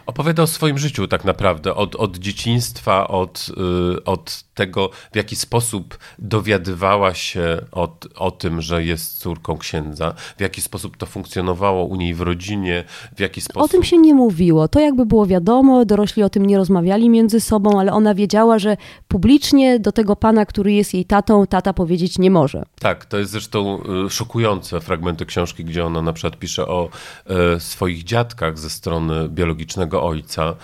Opowiada 0.10 0.44
o 0.44 0.48
swoim 0.48 0.78
życiu 0.78 1.08
tak 1.08 1.26
naprawdę, 1.26 1.76
od, 1.76 1.96
od 1.96 2.18
dzieciństwa, 2.18 3.08
od, 3.08 3.50
yy, 3.58 4.04
od 4.04 4.44
tego, 4.54 4.90
w 5.12 5.16
jaki 5.16 5.36
sposób 5.36 5.98
dowiadywała 6.20 7.14
się 7.14 7.62
o, 7.72 7.98
o 8.16 8.32
tym, 8.32 8.62
że 8.62 8.84
jest 8.84 9.20
córką 9.20 9.58
księdza, 9.58 10.14
w 10.38 10.42
jaki 10.42 10.62
sposób 10.62 10.98
to 10.98 11.06
funkcjonowało 11.06 11.86
u 11.86 11.96
niej 11.96 12.14
w 12.14 12.22
rodzinie, 12.22 12.84
w 13.16 13.20
jaki 13.20 13.42
sposób... 13.42 13.62
O 13.64 13.68
tym 13.68 13.84
się 13.84 13.98
nie 13.98 14.14
mówiło. 14.14 14.68
To 14.68 14.80
jakby 14.80 15.06
było 15.06 15.26
wiadomo, 15.26 15.86
dorośli 15.86 16.24
o 16.24 16.30
tym 16.30 16.46
nie 16.46 16.58
rozmawiali 16.58 17.10
między 17.10 17.40
sobą, 17.40 17.80
ale 17.80 17.94
ona 17.94 18.16
wiedziała, 18.16 18.60
że 18.60 18.78
publicznie 19.08 19.80
do 19.80 19.92
tego 19.92 20.16
pana, 20.16 20.46
który 20.46 20.74
jest 20.74 20.94
jej 20.94 21.06
tatą, 21.06 21.48
tata 21.48 21.74
powiedzieć 21.74 22.20
nie 22.20 22.32
może. 22.32 22.64
Tak, 22.80 23.06
to 23.06 23.18
jest 23.18 23.32
zresztą 23.32 23.82
y, 24.06 24.10
szokujące 24.10 24.82
fragmenty 24.82 25.26
książki, 25.26 25.66
gdzie 25.66 25.86
ona 25.86 26.02
na 26.02 26.14
przykład 26.14 26.40
pisze 26.40 26.68
o 26.68 26.90
e, 27.26 27.60
swoich 27.60 28.04
dziadkach 28.04 28.60
ze 28.60 28.70
strony 28.70 29.30
biologicznego 29.30 29.99
ojca, 30.00 30.56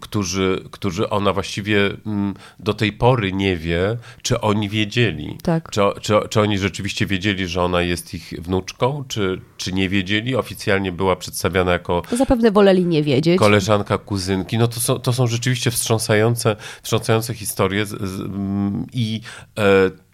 którzy, 0.00 0.64
którzy 0.70 1.10
ona 1.10 1.32
właściwie 1.32 1.90
mm, 2.06 2.34
do 2.58 2.74
tej 2.74 2.92
pory 2.92 3.32
nie 3.32 3.56
wie, 3.56 3.96
czy 4.22 4.40
oni 4.40 4.68
wiedzieli. 4.68 5.38
Tak. 5.42 5.70
Czy, 5.70 5.80
czy, 6.00 6.14
czy 6.30 6.40
oni 6.40 6.58
rzeczywiście 6.58 7.06
wiedzieli, 7.06 7.46
że 7.46 7.62
ona 7.62 7.82
jest 7.82 8.14
ich 8.14 8.32
wnuczką, 8.38 9.04
czy, 9.08 9.40
czy 9.56 9.72
nie 9.72 9.88
wiedzieli. 9.88 10.36
Oficjalnie 10.36 10.92
była 10.92 11.16
przedstawiana 11.16 11.72
jako. 11.72 12.02
Zapewne 12.12 12.50
woleli 12.50 12.86
nie 12.86 13.02
wiedzieć. 13.02 13.38
Koleżanka, 13.38 13.98
kuzynki. 13.98 14.58
No 14.58 14.68
to 14.68 14.80
są, 14.80 14.98
to 14.98 15.12
są 15.12 15.26
rzeczywiście 15.26 15.70
wstrząsające, 15.70 16.56
wstrząsające 16.82 17.34
historie. 17.34 17.84
Mm, 18.02 18.86
I 18.92 19.20
e, 19.58 20.05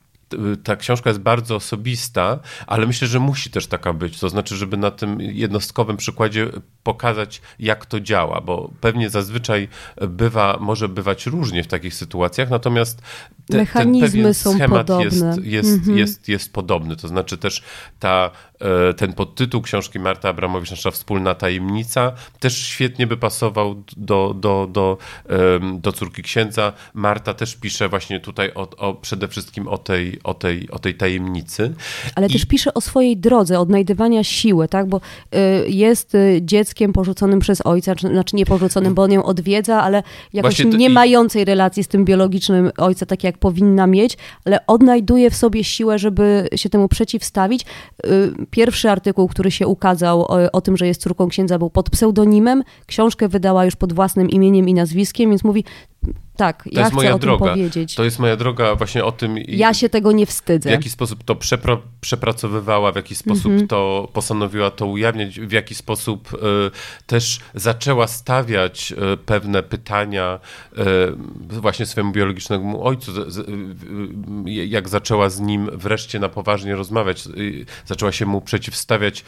ta 0.64 0.76
książka 0.76 1.10
jest 1.10 1.20
bardzo 1.20 1.56
osobista, 1.56 2.38
ale 2.66 2.86
myślę, 2.86 3.08
że 3.08 3.18
musi 3.18 3.50
też 3.50 3.66
taka 3.66 3.92
być. 3.92 4.20
To 4.20 4.28
znaczy, 4.28 4.56
żeby 4.56 4.76
na 4.76 4.90
tym 4.90 5.20
jednostkowym 5.20 5.96
przykładzie 5.96 6.50
pokazać, 6.82 7.42
jak 7.58 7.86
to 7.86 8.00
działa, 8.00 8.40
bo 8.40 8.70
pewnie 8.80 9.10
zazwyczaj 9.10 9.68
bywa, 10.08 10.58
może 10.60 10.88
bywać 10.88 11.26
różnie 11.26 11.62
w 11.62 11.66
takich 11.66 11.94
sytuacjach, 11.94 12.50
natomiast 12.50 13.02
te, 13.50 13.56
Mechanizmy 13.56 14.22
ten 14.22 14.34
są 14.34 14.54
schemat 14.54 14.86
podobne. 14.86 15.04
Jest, 15.04 15.44
jest, 15.44 15.68
mhm. 15.68 15.98
jest, 15.98 16.28
jest 16.28 16.52
podobny. 16.52 16.96
To 16.96 17.08
znaczy 17.08 17.38
też 17.38 17.62
ta, 17.98 18.30
e, 18.60 18.94
ten 18.94 19.12
podtytuł 19.12 19.62
książki 19.62 19.98
Marta 19.98 20.28
Abramowicz, 20.28 20.70
nasza 20.70 20.90
wspólna 20.90 21.34
tajemnica, 21.34 22.12
też 22.40 22.66
świetnie 22.66 23.06
by 23.06 23.16
pasował 23.16 23.84
do, 23.96 24.34
do, 24.34 24.68
do, 24.70 24.98
do 25.78 25.92
córki 25.92 26.22
księdza. 26.22 26.72
Marta 26.94 27.34
też 27.34 27.56
pisze 27.56 27.88
właśnie 27.88 28.20
tutaj 28.20 28.52
o, 28.54 28.76
o 28.76 28.94
przede 28.94 29.28
wszystkim 29.28 29.68
o 29.68 29.78
tej, 29.78 30.18
o 30.24 30.34
tej, 30.34 30.70
o 30.70 30.78
tej 30.78 30.94
tajemnicy. 30.94 31.74
Ale 32.14 32.26
I... 32.26 32.32
też 32.32 32.44
pisze 32.44 32.74
o 32.74 32.80
swojej 32.80 33.16
drodze 33.16 33.60
odnajdywania 33.60 34.24
siły, 34.24 34.68
tak? 34.68 34.86
Bo 34.86 34.96
y, 35.34 35.70
jest 35.70 36.14
y, 36.14 36.40
dzieckiem 36.42 36.92
porzuconym 36.92 37.40
przez 37.40 37.66
ojca, 37.66 37.94
znaczy 37.94 38.36
nie 38.36 38.46
porzuconym, 38.46 38.94
bo 38.94 39.02
on 39.02 39.12
ją 39.12 39.24
odwiedza, 39.24 39.82
ale 39.82 40.02
jakoś 40.32 40.64
nie 40.64 40.90
mającej 40.90 41.44
relacji 41.44 41.84
z 41.84 41.88
tym 41.88 42.04
biologicznym 42.04 42.70
ojca, 42.76 43.06
tak 43.06 43.24
jak 43.24 43.38
powinna 43.38 43.86
mieć, 43.86 44.16
ale 44.44 44.66
odnajduje 44.66 45.30
w 45.30 45.36
sobie 45.36 45.64
siłę, 45.64 45.98
żeby 45.98 46.48
się 46.56 46.70
temu 46.70 46.88
przeciwstawić. 46.88 47.66
Y, 48.06 48.32
pierwszy 48.50 48.90
artykuł, 48.90 49.28
który 49.28 49.50
się 49.50 49.66
ukazał 49.66 50.22
o, 50.22 50.52
o 50.52 50.60
tym, 50.60 50.76
że 50.76 50.86
jest 50.86 51.00
córką 51.00 51.28
księdza, 51.28 51.58
był 51.58 51.70
pod 51.70 51.90
pseudonimem. 51.90 52.62
Książkę 52.86 53.28
wydała 53.28 53.64
już 53.64 53.76
pod 53.76 53.92
własnym 53.92 54.30
imieniem 54.30 54.68
i 54.68 54.74
nazwiskiem, 54.74 55.30
więc 55.30 55.44
mówi, 55.44 55.64
tak, 56.36 56.64
to 56.64 56.70
ja 56.72 56.80
jest 56.80 56.92
moja 56.92 57.18
droga. 57.18 57.50
powiedzieć. 57.50 57.94
To 57.94 58.04
jest 58.04 58.18
moja 58.18 58.36
droga 58.36 58.74
właśnie 58.74 59.04
o 59.04 59.12
tym. 59.12 59.38
Ja 59.38 59.74
się 59.74 59.88
tego 59.88 60.12
nie 60.12 60.26
wstydzę. 60.26 60.68
W 60.68 60.72
jaki 60.72 60.90
sposób 60.90 61.24
to 61.24 61.36
przepra 61.36 61.78
przepracowywała, 62.00 62.92
w 62.92 62.96
jaki 62.96 63.14
sposób 63.14 63.46
mm 63.46 63.60
-hmm. 63.60 63.66
to 63.66 64.08
postanowiła 64.12 64.70
to 64.70 64.86
ujawniać, 64.86 65.40
w 65.40 65.52
jaki 65.52 65.74
sposób 65.74 66.34
y, 66.34 66.38
też 67.06 67.40
zaczęła 67.54 68.06
stawiać 68.06 68.92
y, 69.12 69.16
pewne 69.16 69.62
pytania 69.62 70.40
y, 70.72 70.80
właśnie 71.60 71.86
swojemu 71.86 72.12
biologicznemu 72.12 72.84
ojcu. 72.84 73.12
jak 74.46 74.88
zaczęła 74.88 75.30
z 75.30 75.40
nim 75.40 75.70
wreszcie 75.72 76.18
na 76.18 76.28
poważnie 76.28 76.74
rozmawiać, 76.74 77.24
zaczęła 77.86 78.12
się 78.12 78.26
mu 78.26 78.40
przeciwstawiać 78.40 79.24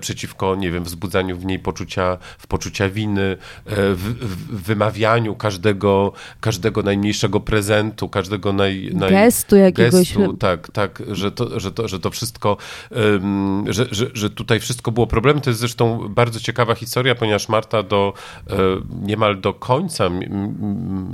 przeciwko, 0.00 0.56
nie 0.56 0.70
wiem, 0.70 0.84
wzbudzaniu 0.84 1.36
w 1.36 1.44
niej 1.44 1.58
poczucia, 1.58 2.18
w 2.38 2.46
poczucia 2.46 2.88
winy, 2.88 3.36
w, 3.66 4.14
w 4.20 4.62
wymawianiu 4.62 5.34
każdego 5.34 6.12
każdego 6.40 6.82
najmniejszego 6.82 7.40
prezentu, 7.40 8.08
każdego 8.08 8.52
naj, 8.52 8.90
naj 8.94 9.10
gestu 9.10 9.56
jakiegoś. 9.56 10.14
Gestu, 10.14 10.36
tak, 10.36 10.70
tak, 10.70 11.02
że 11.12 11.32
to, 11.32 11.60
że 11.60 11.72
to, 11.72 11.88
że 11.88 12.00
to 12.00 12.10
wszystko, 12.10 12.56
um, 12.90 13.64
że, 13.68 13.86
że, 13.90 14.06
że 14.14 14.30
tutaj 14.30 14.60
wszystko 14.60 14.92
było 14.92 15.06
problemem. 15.06 15.42
To 15.42 15.50
jest 15.50 15.60
zresztą 15.60 16.08
bardzo 16.08 16.40
ciekawa 16.40 16.74
historia, 16.74 17.14
ponieważ 17.14 17.48
Marta 17.48 17.82
do 17.82 18.12
um, 18.50 18.88
niemal 19.02 19.40
do 19.40 19.54
końca 19.54 20.10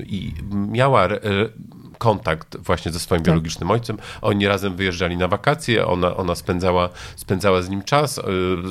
i 0.06 0.32
miała 0.52 1.08
kontakt 1.98 2.56
właśnie 2.56 2.92
ze 2.92 2.98
swoim 2.98 3.22
tak. 3.22 3.26
biologicznym 3.26 3.70
ojcem. 3.70 3.98
Oni 4.22 4.48
razem 4.48 4.76
wyjeżdżali 4.76 5.16
na 5.16 5.28
wakacje, 5.28 5.86
ona, 5.86 6.16
ona 6.16 6.34
spędzała, 6.34 6.88
spędzała 7.16 7.62
z 7.62 7.68
nim 7.68 7.82
czas. 7.82 8.18
Y, 8.18 8.22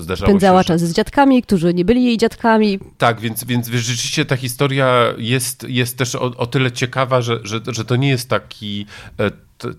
zdarzało 0.02 0.30
spędzała 0.30 0.64
się, 0.64 0.68
czas 0.68 0.82
z 0.82 0.94
dziadkami, 0.94 1.44
którzy 1.44 1.74
nie 1.74 1.86
byli 1.86 2.04
jej 2.04 2.18
dziadkami. 2.18 2.80
Tak, 2.98 3.20
więc, 3.20 3.44
więc 3.44 3.68
rzeczywiście 3.68 4.26
ta 4.26 4.38
historia 4.38 5.04
jest, 5.18 5.66
jest 5.70 5.98
też 5.98 6.16
o, 6.16 6.22
o 6.22 6.48
tyle 6.48 6.72
ciekawa, 6.72 7.22
że, 7.22 7.40
że, 7.44 7.60
że 7.68 7.86
to 7.86 7.96
nie 7.96 8.10
jest 8.10 8.30
taki 8.30 8.86
e, 9.20 9.32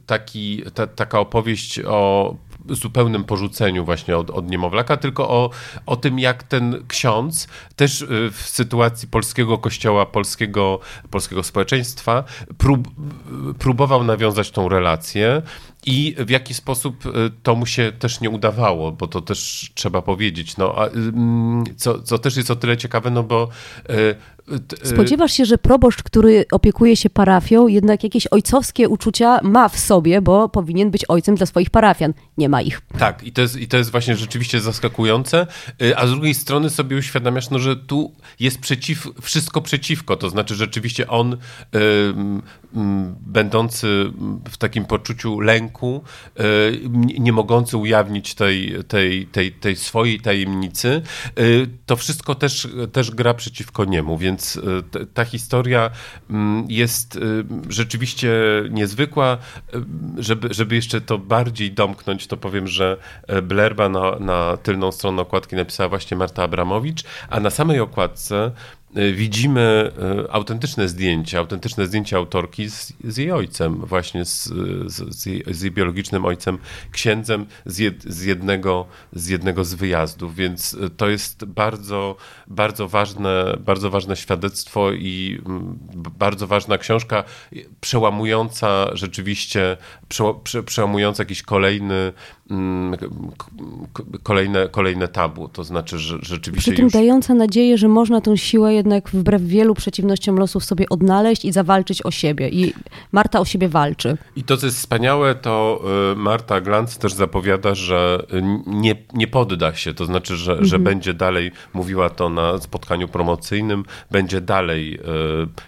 taki, 0.06 0.62
ta, 0.74 0.86
taka 0.86 1.20
opowieść 1.20 1.80
o 1.86 2.34
zupełnym 2.68 3.24
porzuceniu 3.24 3.84
właśnie 3.84 4.16
od, 4.16 4.30
od 4.30 4.50
niemowlaka, 4.50 4.96
tylko 4.96 5.30
o, 5.30 5.50
o 5.86 5.96
tym, 5.96 6.18
jak 6.18 6.42
ten 6.42 6.84
ksiądz 6.88 7.48
też 7.76 8.00
y, 8.00 8.06
w 8.32 8.40
sytuacji 8.48 9.08
polskiego 9.08 9.58
kościoła, 9.58 10.06
polskiego, 10.06 10.80
polskiego 11.10 11.42
społeczeństwa 11.42 12.24
prób, 12.58 12.88
próbował 13.58 14.04
nawiązać 14.04 14.50
tą 14.50 14.68
relację 14.68 15.42
i 15.86 16.14
w 16.18 16.30
jaki 16.30 16.54
sposób 16.54 17.06
y, 17.06 17.10
to 17.42 17.54
mu 17.54 17.66
się 17.66 17.92
też 17.98 18.20
nie 18.20 18.30
udawało, 18.30 18.92
bo 18.92 19.06
to 19.06 19.20
też 19.20 19.70
trzeba 19.74 20.02
powiedzieć. 20.02 20.56
No, 20.56 20.74
a, 20.76 20.86
mm, 20.86 21.64
co, 21.76 22.02
co 22.02 22.18
też 22.18 22.36
jest 22.36 22.50
o 22.50 22.56
tyle 22.56 22.76
ciekawe, 22.76 23.10
no 23.10 23.22
bo 23.22 23.48
y, 23.90 24.14
Y, 24.84 24.88
Spodziewasz 24.88 25.32
się, 25.32 25.44
że 25.44 25.58
proboszcz, 25.58 26.02
który 26.02 26.44
opiekuje 26.52 26.96
się 26.96 27.10
parafią, 27.10 27.68
jednak 27.68 28.04
jakieś 28.04 28.26
ojcowskie 28.26 28.88
uczucia 28.88 29.40
ma 29.42 29.68
w 29.68 29.78
sobie, 29.78 30.22
bo 30.22 30.48
powinien 30.48 30.90
być 30.90 31.04
ojcem 31.08 31.34
dla 31.34 31.46
swoich 31.46 31.70
parafian. 31.70 32.14
Nie 32.38 32.48
ma 32.48 32.62
ich. 32.62 32.80
Tak, 32.98 33.22
i 33.22 33.32
to 33.32 33.42
jest, 33.42 33.56
i 33.56 33.68
to 33.68 33.76
jest 33.76 33.90
właśnie 33.90 34.16
rzeczywiście 34.16 34.60
zaskakujące, 34.60 35.46
y, 35.82 35.96
a 35.96 36.06
z 36.06 36.10
drugiej 36.10 36.34
strony 36.34 36.70
sobie 36.70 36.96
uświadamiasz, 36.96 37.50
no, 37.50 37.58
że 37.58 37.76
tu 37.76 38.12
jest 38.40 38.58
przeciw, 38.58 39.08
wszystko 39.22 39.62
przeciwko, 39.62 40.16
to 40.16 40.30
znaczy 40.30 40.54
rzeczywiście 40.54 41.08
on, 41.08 41.32
y, 41.32 41.38
będący 43.26 44.12
w 44.50 44.56
takim 44.56 44.84
poczuciu 44.84 45.40
lęku, 45.40 46.02
nie 47.18 47.32
mogący 47.32 47.76
ujawnić 47.76 48.34
tej, 48.34 48.74
tej, 48.88 49.26
tej, 49.26 49.52
tej 49.52 49.76
swojej 49.76 50.20
tajemnicy, 50.20 51.02
to 51.86 51.96
wszystko 51.96 52.34
też, 52.34 52.68
też 52.92 53.10
gra 53.10 53.34
przeciwko 53.34 53.84
niemu, 53.84 54.18
więc 54.18 54.56
y, 54.56 55.06
ta 55.14 55.24
historia 55.24 55.90
mm, 56.30 56.66
jest 56.68 57.18
rzeczywiście 57.68 58.32
niezwykła. 58.70 59.38
Żeby, 60.18 60.54
żeby 60.54 60.74
jeszcze 60.74 61.00
to 61.00 61.18
bardziej 61.18 61.72
domknąć, 61.72 62.26
to 62.26 62.36
powiem, 62.36 62.68
że 62.68 62.96
e, 63.26 63.42
Blerba 63.42 63.88
na, 63.88 64.18
na 64.18 64.56
tylną 64.56 64.92
stronę 64.92 65.22
okładki 65.22 65.56
napisała 65.56 65.88
właśnie 65.88 66.16
Marta 66.16 66.42
Abramowicz, 66.42 67.04
a 67.30 67.40
na 67.40 67.50
samej 67.50 67.80
okładce 67.80 68.50
widzimy 69.14 69.92
autentyczne 70.30 70.88
zdjęcia, 70.88 71.38
autentyczne 71.38 71.86
zdjęcia 71.86 72.16
autorki 72.16 72.70
z, 72.70 72.92
z 73.04 73.16
jej 73.16 73.32
ojcem, 73.32 73.74
właśnie 73.74 74.24
z, 74.24 74.44
z, 74.86 75.14
z, 75.14 75.26
jej, 75.26 75.44
z 75.50 75.62
jej 75.62 75.70
biologicznym 75.70 76.24
ojcem, 76.24 76.58
księdzem 76.92 77.46
z, 77.66 77.78
jed, 77.78 78.02
z, 78.02 78.22
jednego, 78.22 78.86
z 79.12 79.28
jednego 79.28 79.64
z 79.64 79.74
wyjazdów, 79.74 80.34
więc 80.34 80.76
to 80.96 81.08
jest 81.08 81.44
bardzo, 81.44 82.16
bardzo 82.46 82.88
ważne, 82.88 83.56
bardzo 83.60 83.90
ważne 83.90 84.16
świadectwo 84.16 84.92
i 84.92 85.40
mm, 85.46 85.78
bardzo 86.18 86.46
ważna 86.46 86.78
książka, 86.78 87.24
przełamująca 87.80 88.96
rzeczywiście, 88.96 89.76
prze, 90.08 90.62
przełamująca 90.64 91.22
jakiś 91.22 91.42
kolejny 91.42 92.12
Mm, 92.50 92.96
kolejne, 94.22 94.68
kolejne 94.68 95.08
tabu. 95.08 95.48
To 95.48 95.64
znaczy, 95.64 95.98
że 95.98 96.18
rzeczywiście. 96.22 96.70
Przy 96.70 96.76
tym 96.76 96.84
już... 96.84 96.92
dająca 96.92 97.34
nadzieję, 97.34 97.78
że 97.78 97.88
można 97.88 98.20
tą 98.20 98.36
siłę 98.36 98.74
jednak 98.84 99.10
wbrew 99.10 99.42
wielu 99.42 99.74
przeciwnościom 99.74 100.38
losów 100.38 100.64
sobie 100.64 100.88
odnaleźć 100.88 101.44
i 101.44 101.52
zawalczyć 101.52 102.02
o 102.02 102.10
siebie. 102.10 102.48
I 102.48 102.72
Marta 103.12 103.40
o 103.40 103.44
siebie 103.44 103.68
walczy. 103.68 104.16
I 104.36 104.42
to, 104.42 104.56
co 104.56 104.66
jest 104.66 104.78
wspaniałe, 104.78 105.34
to 105.34 105.84
y, 106.12 106.16
Marta 106.16 106.60
Glantz 106.60 106.98
też 106.98 107.12
zapowiada, 107.12 107.74
że 107.74 108.26
nie, 108.66 108.96
nie 109.14 109.26
podda 109.26 109.74
się. 109.74 109.94
To 109.94 110.04
znaczy, 110.04 110.36
że, 110.36 110.52
mhm. 110.52 110.68
że 110.68 110.78
będzie 110.78 111.14
dalej, 111.14 111.52
mówiła 111.74 112.10
to 112.10 112.28
na 112.28 112.58
spotkaniu 112.58 113.08
promocyjnym, 113.08 113.84
będzie 114.10 114.40
dalej 114.40 114.94
y, 114.94 115.00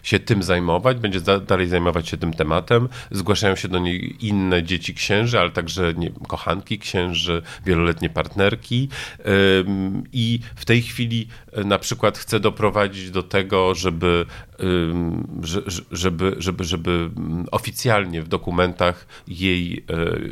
się 0.02 0.18
tym 0.18 0.42
zajmować, 0.42 0.98
będzie 0.98 1.20
dalej 1.46 1.68
zajmować 1.68 2.08
się 2.08 2.16
tym 2.16 2.32
tematem. 2.32 2.88
Zgłaszają 3.10 3.56
się 3.56 3.68
do 3.68 3.78
niej 3.78 4.26
inne 4.26 4.62
dzieci 4.62 4.94
księży, 4.94 5.40
ale 5.40 5.50
także 5.50 5.94
nie, 5.94 6.10
kochanki 6.28 6.78
księży, 6.78 7.42
wieloletnie 7.66 8.10
partnerki 8.10 8.88
i 10.12 10.40
w 10.56 10.64
tej 10.64 10.82
chwili 10.82 11.28
na 11.64 11.78
przykład 11.78 12.18
chce 12.18 12.40
doprowadzić 12.40 13.05
do 13.10 13.22
tego, 13.22 13.74
żeby, 13.74 14.26
żeby, 15.90 16.36
żeby, 16.38 16.64
żeby 16.64 17.10
oficjalnie 17.50 18.22
w 18.22 18.28
dokumentach 18.28 19.06
jej 19.28 19.84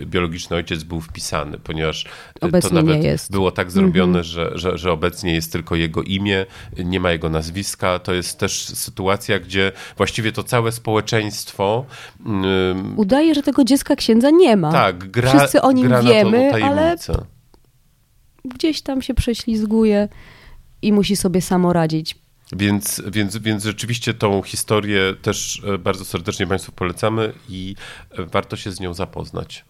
e, 0.03 0.07
biologiczny 0.07 0.57
ojciec 0.57 0.83
był 0.83 1.01
wpisany, 1.01 1.59
ponieważ 1.59 2.05
e, 2.05 2.09
obecnie 2.41 2.71
to 2.71 2.77
nawet 2.77 3.29
było 3.31 3.51
tak 3.51 3.71
zrobione, 3.71 4.19
mhm. 4.19 4.25
że, 4.25 4.51
że, 4.55 4.79
że 4.79 4.93
obecnie 4.93 5.35
jest 5.35 5.53
tylko 5.53 5.77
jego 5.77 6.03
imię, 6.03 6.47
nie 6.85 7.01
ma 7.01 7.11
jego 7.11 7.29
nazwiska. 7.29 7.99
To 7.99 8.15
jest 8.15 8.39
też 8.39 8.65
sytuacja, 8.65 9.39
gdzie 9.39 9.73
właściwie 9.97 10.33
to 10.33 10.43
całe 10.43 10.73
społeczeństwo 10.73 11.87
udaje, 12.97 13.35
że 13.35 13.43
tego 13.43 13.65
dziecka 13.65 13.97
księdza 13.97 14.31
nie 14.31 14.57
ma. 14.57 14.73
Tak, 14.73 15.11
gra, 15.11 15.31
Wszyscy 15.31 15.63
o 15.63 15.73
nim 15.73 15.93
wiemy, 16.05 16.53
ale 16.65 16.97
gdzieś 18.45 18.83
tam 18.83 19.03
się 19.03 19.15
prześlizguje 19.15 20.09
i 20.83 20.93
musi 20.93 21.17
sobie 21.17 21.41
samo 21.41 21.73
radzić. 21.73 22.24
Więc, 22.53 23.03
więc, 23.07 23.37
więc 23.37 23.65
rzeczywiście 23.65 24.15
tą 24.15 24.43
historię 24.43 25.15
też 25.23 25.63
e, 25.67 25.79
bardzo 25.79 26.05
serdecznie 26.05 26.47
Państwu 26.47 26.73
polecamy 26.73 27.33
i 27.49 27.75
e, 28.11 28.25
warto 28.25 28.57
się 28.57 28.71
z 28.71 28.81
nią 28.81 28.95
zapoznać. 28.95 29.65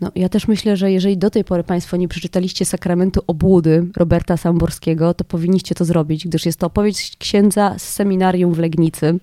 No, 0.00 0.12
ja 0.14 0.28
też 0.28 0.48
myślę, 0.48 0.76
że 0.76 0.92
jeżeli 0.92 1.18
do 1.18 1.30
tej 1.30 1.44
pory 1.44 1.64
Państwo 1.64 1.96
nie 1.96 2.08
przeczytaliście 2.08 2.64
Sakramentu 2.64 3.20
Obłudy 3.26 3.86
Roberta 3.96 4.36
Samborskiego, 4.36 5.14
to 5.14 5.24
powinniście 5.24 5.74
to 5.74 5.84
zrobić, 5.84 6.28
gdyż 6.28 6.46
jest 6.46 6.58
to 6.58 6.66
opowieść 6.66 7.16
księdza 7.16 7.78
z 7.78 7.82
seminarium 7.82 8.54
w 8.54 8.58
Legnicy, 8.58 9.18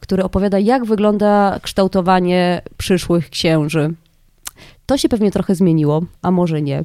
który 0.00 0.24
opowiada, 0.24 0.58
jak 0.58 0.84
wygląda 0.84 1.60
kształtowanie 1.62 2.62
przyszłych 2.76 3.30
księży. 3.30 3.94
To 4.86 4.98
się 4.98 5.08
pewnie 5.08 5.30
trochę 5.30 5.54
zmieniło, 5.54 6.02
a 6.22 6.30
może 6.30 6.62
nie. 6.62 6.84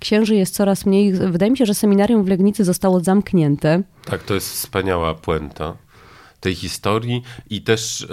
Księży 0.00 0.34
jest 0.34 0.54
coraz 0.54 0.86
mniej. 0.86 1.12
Wydaje 1.12 1.50
mi 1.50 1.58
się, 1.58 1.66
że 1.66 1.74
seminarium 1.74 2.24
w 2.24 2.28
Legnicy 2.28 2.64
zostało 2.64 3.00
zamknięte. 3.00 3.82
Tak, 4.04 4.22
to 4.22 4.34
jest 4.34 4.52
wspaniała 4.52 5.14
puenta 5.14 5.76
tej 6.40 6.54
historii 6.54 7.22
i 7.50 7.62
też 7.62 8.00
y, 8.00 8.06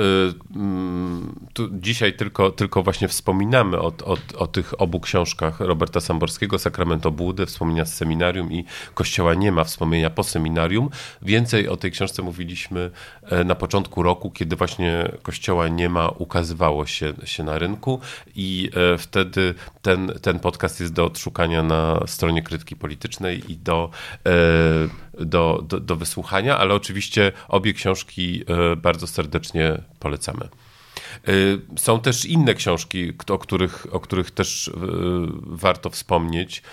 mm, 0.56 1.36
dzisiaj 1.72 2.14
tylko, 2.14 2.52
tylko 2.52 2.84
właśnie 2.84 3.08
wspominamy 3.08 3.80
o, 3.80 3.94
o, 4.06 4.18
o 4.38 4.48
tych 4.48 4.82
obu 4.82 5.00
książkach 5.00 5.60
Roberta 5.60 6.00
Samborskiego, 6.00 6.60
Sakrament 6.60 7.06
Obłudy, 7.06 7.46
wspomnienia 7.46 7.86
z 7.86 7.94
seminarium 7.94 8.52
i 8.52 8.66
Kościoła 8.94 9.34
nie 9.34 9.52
ma 9.52 9.64
wspomnienia 9.64 10.10
po 10.10 10.24
seminarium. 10.24 10.90
Więcej 11.22 11.68
o 11.68 11.78
tej 11.78 11.92
książce 11.92 12.22
mówiliśmy 12.22 12.92
e, 13.24 13.44
na 13.44 13.56
początku 13.56 14.04
roku, 14.04 14.32
kiedy 14.32 14.56
właśnie 14.56 15.12
Kościoła 15.22 15.68
nie 15.68 15.90
ma 15.90 16.10
ukazywało 16.10 16.86
się, 16.86 17.14
się 17.26 17.44
na 17.44 17.58
rynku 17.58 18.00
i 18.36 18.70
e, 18.94 18.98
wtedy 18.98 19.56
ten, 19.82 20.12
ten 20.22 20.40
podcast 20.40 20.80
jest 20.80 20.94
do 20.94 21.06
odszukania 21.06 21.64
na 21.64 22.00
stronie 22.08 22.44
Krytyki 22.44 22.76
Politycznej 22.76 23.52
i 23.52 23.58
do 23.58 23.90
e, 24.26 25.08
do, 25.26 25.64
do, 25.68 25.80
do 25.80 25.96
wysłuchania, 25.96 26.58
ale 26.58 26.74
oczywiście 26.74 27.32
obie 27.48 27.74
książki 27.74 28.17
e, 28.22 28.76
bardzo 28.76 29.08
serdecznie 29.08 29.82
polecamy. 30.00 30.50
E, 31.28 31.32
są 31.78 32.00
też 32.00 32.26
inne 32.26 32.54
książki, 32.54 33.14
o 33.30 33.38
których, 33.38 33.88
o 33.92 34.00
których 34.00 34.32
też 34.32 34.68
e, 34.68 34.72
warto 35.42 35.90
wspomnieć, 35.90 36.64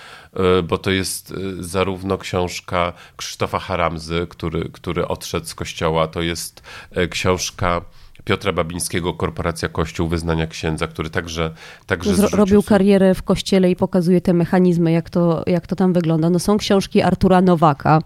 bo 0.65 0.79
to 0.79 0.91
jest 0.91 1.35
zarówno 1.61 2.19
książka 2.19 2.93
Krzysztofa 3.17 3.59
Haramzy, 3.59 4.27
który, 4.31 4.69
który 4.73 5.09
odszedł 5.09 5.47
z 5.47 5.55
kościoła, 5.55 6.07
to 6.07 6.23
jest 6.23 6.63
książka 7.11 7.81
Piotra 8.25 8.53
Babińskiego, 8.53 9.15
Korporacja 9.15 9.69
Kościół 9.69 10.09
Wyznania 10.09 10.47
Księdza, 10.47 10.87
który 10.87 11.11
także, 11.11 11.51
także 11.87 12.15
Zro, 12.15 12.29
robił 12.29 12.63
karierę 12.63 13.15
w 13.15 13.23
kościele 13.23 13.71
i 13.71 13.77
pokazuje 13.77 14.21
te 14.21 14.33
mechanizmy, 14.33 14.93
jak 14.93 15.11
to, 15.11 15.43
jak 15.47 15.67
to 15.67 15.77
tam 15.77 15.93
wygląda. 15.93 16.31
No 16.31 16.39
są 16.39 16.59
książki 16.59 17.03
Artura 17.03 17.41
Nowaka, 17.41 18.03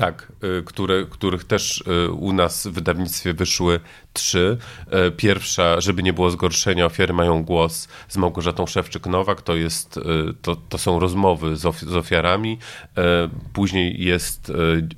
tak, 0.00 0.32
y, 0.58 0.62
które, 0.62 1.06
których 1.10 1.44
też 1.44 1.84
y, 2.06 2.10
u 2.10 2.32
nas 2.32 2.66
w 2.66 2.70
wydawnictwie 2.70 3.34
wyszły 3.34 3.80
trzy. 4.12 4.58
Y, 5.08 5.10
pierwsza, 5.10 5.80
żeby 5.80 6.02
nie 6.02 6.12
było 6.12 6.30
zgorszenia, 6.30 6.86
ofiary 6.86 7.12
mają 7.12 7.44
głos 7.44 7.88
z 8.08 8.16
Małgorzatą 8.16 8.64
Szewczyk-Nowak, 8.64 9.42
to, 9.42 9.56
jest, 9.56 10.00
to, 10.42 10.56
to 10.56 10.78
są 10.78 10.98
rozmowy 10.98 11.56
z, 11.56 11.66
ofi 11.66 11.86
z 11.86 11.94
ofiarami. 11.94 12.58
Później 13.52 14.04
jest 14.04 14.52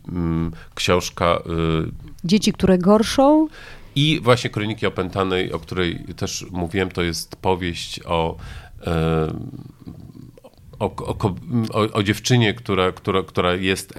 mm, 0.08 0.52
książka... 0.74 1.42
Dzieci, 2.24 2.52
które 2.52 2.78
gorszą. 2.78 3.48
I 3.94 4.20
właśnie 4.22 4.50
Kroniki 4.50 4.86
Opętanej, 4.86 5.52
o 5.52 5.58
której 5.58 6.04
też 6.16 6.46
mówiłem, 6.50 6.90
to 6.90 7.02
jest 7.02 7.36
powieść 7.36 8.00
o 8.04 8.36
o, 10.82 11.16
o, 11.72 11.92
o, 11.92 12.02
dziewczynie, 12.02 12.54
która, 12.54 12.92
która, 12.92 13.22
która 13.22 13.54
jest 13.54 13.94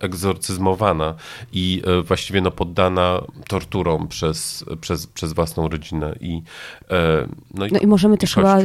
egzorcyzmowana 0.00 1.14
i 1.52 1.82
e, 1.86 2.02
właściwie 2.02 2.40
no, 2.40 2.50
poddana 2.50 3.22
torturom 3.48 4.08
przez, 4.08 4.64
przez, 4.80 5.06
przez 5.06 5.32
własną 5.32 5.68
rodzinę. 5.68 6.14
I, 6.20 6.42
e, 6.90 7.28
no, 7.54 7.66
i, 7.66 7.72
no 7.72 7.78
i 7.78 7.86
możemy 7.86 8.14
i 8.14 8.18
też 8.18 8.34
chyba 8.34 8.58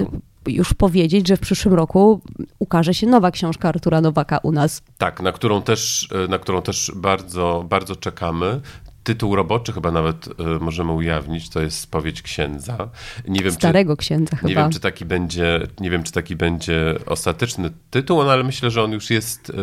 już 0.47 0.73
powiedzieć, 0.73 1.27
że 1.27 1.37
w 1.37 1.39
przyszłym 1.39 1.73
roku 1.73 2.21
ukaże 2.59 2.93
się 2.93 3.07
nowa 3.07 3.31
książka 3.31 3.69
Artura 3.69 4.01
Nowaka 4.01 4.37
u 4.37 4.51
nas. 4.51 4.81
Tak, 4.97 5.21
na 5.21 5.31
którą 5.31 5.61
też, 5.61 6.09
e, 6.25 6.27
na 6.27 6.39
którą 6.39 6.61
też 6.61 6.91
bardzo, 6.95 7.65
bardzo 7.69 7.95
czekamy 7.95 8.61
tytuł 9.03 9.35
roboczy 9.35 9.73
chyba 9.73 9.91
nawet 9.91 10.27
y, 10.27 10.33
możemy 10.59 10.91
ujawnić, 10.91 11.49
to 11.49 11.61
jest 11.61 11.79
spowiedź 11.79 12.21
księdza. 12.21 12.89
Nie 13.27 13.43
wiem, 13.43 13.51
Starego 13.51 13.97
czy, 13.97 13.99
księdza 13.99 14.35
chyba. 14.35 14.49
Nie 14.49 14.55
wiem, 14.55 14.71
czy 14.71 14.79
taki 14.79 15.05
będzie, 15.05 15.67
nie 15.79 15.89
wiem, 15.89 16.03
czy 16.03 16.11
taki 16.11 16.35
będzie 16.35 16.95
ostateczny 17.05 17.69
tytuł, 17.89 18.23
no, 18.23 18.31
ale 18.31 18.43
myślę, 18.43 18.71
że 18.71 18.83
on 18.83 18.91
już 18.91 19.09
jest, 19.09 19.49
y, 19.49 19.53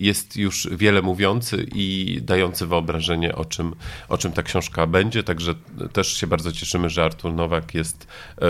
jest 0.00 0.36
już 0.36 0.68
wiele 0.72 1.02
mówiący 1.02 1.66
i 1.74 2.18
dający 2.22 2.66
wyobrażenie, 2.66 3.34
o 3.34 3.44
czym, 3.44 3.74
o 4.08 4.18
czym 4.18 4.32
ta 4.32 4.42
książka 4.42 4.86
będzie, 4.86 5.22
także 5.22 5.54
też 5.92 6.16
się 6.16 6.26
bardzo 6.26 6.52
cieszymy, 6.52 6.90
że 6.90 7.04
Artur 7.04 7.34
Nowak 7.34 7.74
jest 7.74 8.06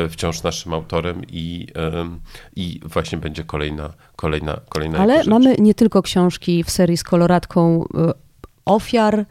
y, 0.07 0.09
wciąż 0.09 0.43
naszym 0.43 0.75
autorem 0.75 1.23
i, 1.29 1.67
i 2.57 2.81
właśnie 2.85 3.19
będzie 3.19 3.45
kolejna, 3.45 3.93
kolejna, 4.17 4.61
kolejna 4.69 4.99
Ale 4.99 5.25
mamy 5.25 5.57
nie 5.59 5.75
tylko 5.75 6.03
książki 6.03 6.65
w 6.65 6.71
serii 6.71 6.97
z 6.97 7.05
koloratką 7.05 7.85
ofiar, 8.65 9.27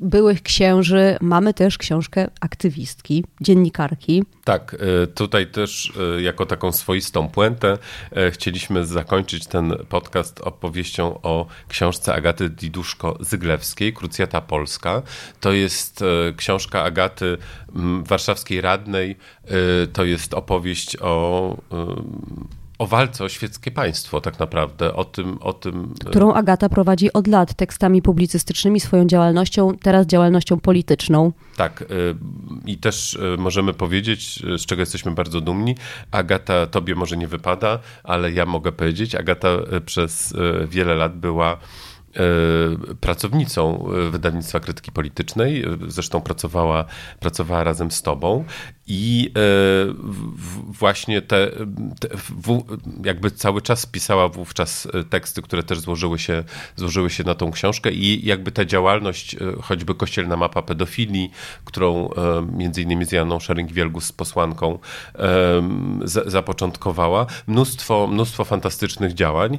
byłych 0.00 0.42
księży, 0.42 1.16
mamy 1.20 1.54
też 1.54 1.78
książkę 1.78 2.30
aktywistki, 2.40 3.24
dziennikarki. 3.40 4.24
Tak, 4.44 4.76
e, 5.02 5.06
tutaj 5.06 5.46
też 5.46 5.92
e, 6.16 6.22
jako 6.22 6.46
taką 6.46 6.72
swoistą 6.72 7.28
puentę 7.28 7.78
e, 8.16 8.30
chcieliśmy 8.30 8.86
zakończyć 8.86 9.46
ten 9.46 9.74
podcast 9.88 10.40
opowieścią 10.40 11.20
o 11.22 11.46
książce 11.68 12.14
Agaty 12.14 12.50
Diduszko-Zyglewskiej, 12.50 13.92
Krucjata 13.92 14.40
Polska. 14.40 15.02
To 15.40 15.52
jest 15.52 16.04
książka 16.36 16.82
Agaty 16.82 17.38
warszawskiej 18.02 18.60
radnej, 18.60 19.16
to 19.92 20.04
jest 20.04 20.34
opowieść 20.34 20.96
o 21.00 21.56
o 22.78 22.86
walce 22.86 23.24
o 23.24 23.28
świeckie 23.28 23.70
państwo 23.70 24.20
tak 24.20 24.38
naprawdę, 24.38 24.94
o 24.94 25.04
tym, 25.04 25.38
o 25.40 25.52
tym... 25.52 25.94
E, 26.06 26.10
Którą 26.10 26.32
Agata 26.32 26.68
prowadzi 26.68 27.12
od 27.12 27.26
lat 27.26 27.54
tekstami 27.54 28.02
publicystycznymi, 28.02 28.80
swoją 28.80 29.06
działalnością, 29.06 29.76
teraz 29.82 30.06
działalnością 30.06 30.60
polityczną. 30.60 31.32
Tak 31.56 31.82
e, 31.82 31.86
i 32.66 32.78
też 32.78 33.18
e, 33.34 33.36
możemy 33.36 33.74
powiedzieć, 33.74 34.42
z 34.58 34.66
czego 34.66 34.82
jesteśmy 34.82 35.12
bardzo 35.12 35.40
dumni, 35.40 35.74
Agata 36.10 36.66
tobie 36.66 36.94
może 36.94 37.16
nie 37.16 37.28
wypada, 37.28 37.78
ale 38.04 38.32
ja 38.32 38.46
mogę 38.46 38.72
powiedzieć, 38.72 39.14
Agata 39.14 39.48
przez 39.86 40.34
wiele 40.68 40.94
lat 40.94 41.16
była 41.18 41.56
pracownicą 43.00 43.88
wydawnictwa 44.10 44.60
krytyki 44.60 44.92
politycznej. 44.92 45.64
Zresztą 45.88 46.20
pracowała, 46.20 46.84
pracowała 47.20 47.64
razem 47.64 47.90
z 47.90 48.02
tobą 48.02 48.44
i 48.86 49.32
właśnie 50.66 51.22
te, 51.22 51.50
te 52.00 52.08
jakby 53.04 53.30
cały 53.30 53.62
czas 53.62 53.86
pisała 53.86 54.28
wówczas 54.28 54.88
teksty, 55.10 55.42
które 55.42 55.62
też 55.62 55.80
złożyły 55.80 56.18
się, 56.18 56.44
złożyły 56.76 57.10
się 57.10 57.24
na 57.24 57.34
tą 57.34 57.50
książkę 57.50 57.92
i 57.92 58.26
jakby 58.26 58.52
ta 58.52 58.64
działalność, 58.64 59.36
choćby 59.62 59.94
kościelna 59.94 60.36
mapa 60.36 60.62
pedofilii, 60.62 61.30
którą 61.64 62.10
między 62.52 62.82
innymi 62.82 63.04
z 63.04 63.12
Janą 63.12 63.38
Szering-Wielgus 63.38 64.00
z 64.00 64.12
posłanką 64.12 64.78
zapoczątkowała. 66.04 67.26
Mnóstwo, 67.46 68.06
mnóstwo 68.06 68.44
fantastycznych 68.44 69.14
działań 69.14 69.58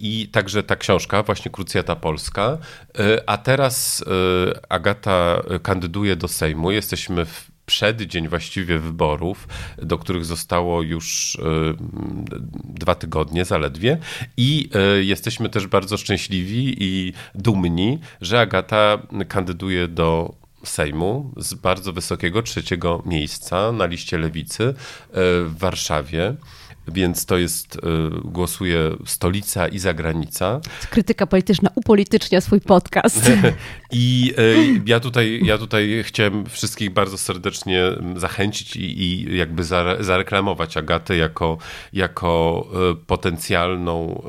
i 0.00 0.28
także 0.32 0.62
ta 0.62 0.76
książka, 0.76 1.22
właśnie 1.22 1.50
Krucjata 1.50 1.96
Polska. 1.96 2.58
E, 2.98 3.28
a 3.30 3.38
teraz 3.38 4.04
e, 4.06 4.72
Agata 4.72 5.42
kandyduje 5.62 6.16
do 6.16 6.28
Sejmu. 6.28 6.70
Jesteśmy 6.70 7.24
w 7.24 7.50
przeddzień 7.66 8.28
właściwie 8.28 8.78
wyborów, 8.78 9.48
do 9.82 9.98
których 9.98 10.24
zostało 10.24 10.82
już 10.82 11.36
e, 11.36 11.40
dwa 12.64 12.94
tygodnie 12.94 13.44
zaledwie. 13.44 13.98
I 14.36 14.70
jesteśmy 15.00 15.48
też 15.48 15.66
bardzo 15.66 15.96
szczęśliwi 15.96 16.76
i 16.78 17.12
dumni, 17.34 17.98
że 18.20 18.40
Agata 18.40 18.98
kandyduje 19.28 19.88
do 19.88 20.34
Sejmu 20.66 21.32
z 21.36 21.54
bardzo 21.54 21.92
wysokiego 21.92 22.42
trzeciego 22.42 23.02
miejsca 23.06 23.72
na 23.72 23.86
liście 23.86 24.18
lewicy 24.18 24.64
e, 24.64 24.74
w 25.44 25.54
Warszawie 25.58 26.34
więc 26.88 27.26
to 27.26 27.38
jest, 27.38 27.76
y, 27.76 27.80
głosuje 28.24 28.90
stolica 29.04 29.68
i 29.68 29.78
zagranica. 29.78 30.60
Krytyka 30.90 31.26
polityczna 31.26 31.70
upolitycznia 31.74 32.40
swój 32.40 32.60
podcast. 32.60 33.30
I 33.92 34.34
y, 34.38 34.82
ja 34.86 35.00
tutaj, 35.00 35.40
ja 35.44 35.58
tutaj 35.58 36.02
chciałem 36.06 36.46
wszystkich 36.46 36.90
bardzo 36.90 37.18
serdecznie 37.18 37.82
zachęcić 38.16 38.76
i, 38.76 39.02
i 39.02 39.36
jakby 39.36 39.64
zareklamować 40.00 40.76
Agatę 40.76 41.16
jako, 41.16 41.58
jako 41.92 42.66
y, 42.92 42.96
potencjalną, 43.06 44.22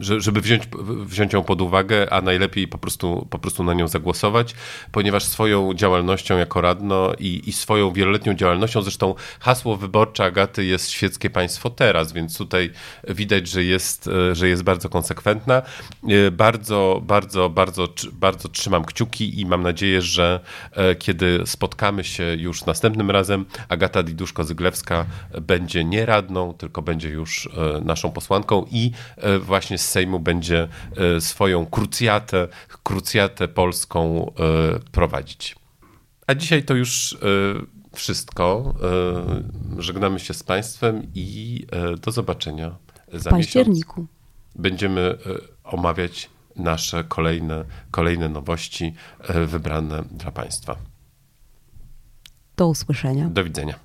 żeby 0.00 0.40
wziąć, 0.40 0.62
wziąć 1.04 1.32
ją 1.32 1.42
pod 1.42 1.60
uwagę, 1.60 2.12
a 2.12 2.20
najlepiej 2.20 2.68
po 2.68 2.78
prostu, 2.78 3.26
po 3.30 3.38
prostu 3.38 3.64
na 3.64 3.74
nią 3.74 3.88
zagłosować, 3.88 4.54
ponieważ 4.92 5.24
swoją 5.24 5.74
działalnością 5.74 6.38
jako 6.38 6.60
radno 6.60 7.12
i, 7.18 7.42
i 7.46 7.52
swoją 7.52 7.92
wieloletnią 7.92 8.34
działalnością, 8.34 8.82
zresztą 8.82 9.14
hasło 9.40 9.76
wyborcze 9.76 10.24
Agaty 10.24 10.64
jest 10.64 10.93
świeckie 10.94 11.30
państwo 11.30 11.70
teraz, 11.70 12.12
więc 12.12 12.38
tutaj 12.38 12.70
widać, 13.08 13.48
że 13.48 13.64
jest, 13.64 14.08
e, 14.08 14.34
że 14.34 14.48
jest 14.48 14.62
bardzo 14.62 14.88
konsekwentna. 14.88 15.62
E, 16.08 16.30
bardzo, 16.30 17.02
bardzo, 17.04 17.50
bardzo, 17.50 17.88
bardzo 18.12 18.48
trzymam 18.48 18.84
kciuki 18.84 19.40
i 19.40 19.46
mam 19.46 19.62
nadzieję, 19.62 20.02
że 20.02 20.40
e, 20.72 20.94
kiedy 20.94 21.42
spotkamy 21.46 22.04
się 22.04 22.24
już 22.38 22.64
następnym 22.64 23.10
razem, 23.10 23.44
Agata 23.68 24.02
Diduszko-Zyglewska 24.02 25.04
będzie 25.42 25.84
nie 25.84 26.06
radną, 26.06 26.52
tylko 26.52 26.82
będzie 26.82 27.08
już 27.08 27.48
naszą 27.84 28.12
posłanką 28.12 28.66
i 28.70 28.90
właśnie 29.40 29.78
z 29.78 29.88
Sejmu 29.88 30.20
będzie 30.20 30.68
swoją 31.20 31.66
krucjatę, 31.66 32.48
krucjatę 32.82 33.48
polską 33.48 34.32
prowadzić. 34.92 35.56
A 36.26 36.34
dzisiaj 36.34 36.62
to 36.62 36.74
już 36.74 37.16
wszystko. 37.94 38.74
E, 39.76 39.82
żegnamy 39.82 40.20
się 40.20 40.34
z 40.34 40.42
Państwem 40.42 41.06
i 41.14 41.66
e, 41.72 41.96
do 41.96 42.10
zobaczenia 42.10 42.76
za 43.12 43.30
w 43.30 43.32
październiku. 43.32 44.00
Miesiąc. 44.00 44.14
Będziemy 44.56 45.00
e, 45.00 45.16
omawiać 45.64 46.30
nasze 46.56 47.04
kolejne, 47.04 47.64
kolejne 47.90 48.28
nowości 48.28 48.94
wybrane 49.46 50.02
dla 50.10 50.30
Państwa. 50.30 50.76
Do 52.56 52.68
usłyszenia. 52.68 53.28
Do 53.28 53.44
widzenia. 53.44 53.83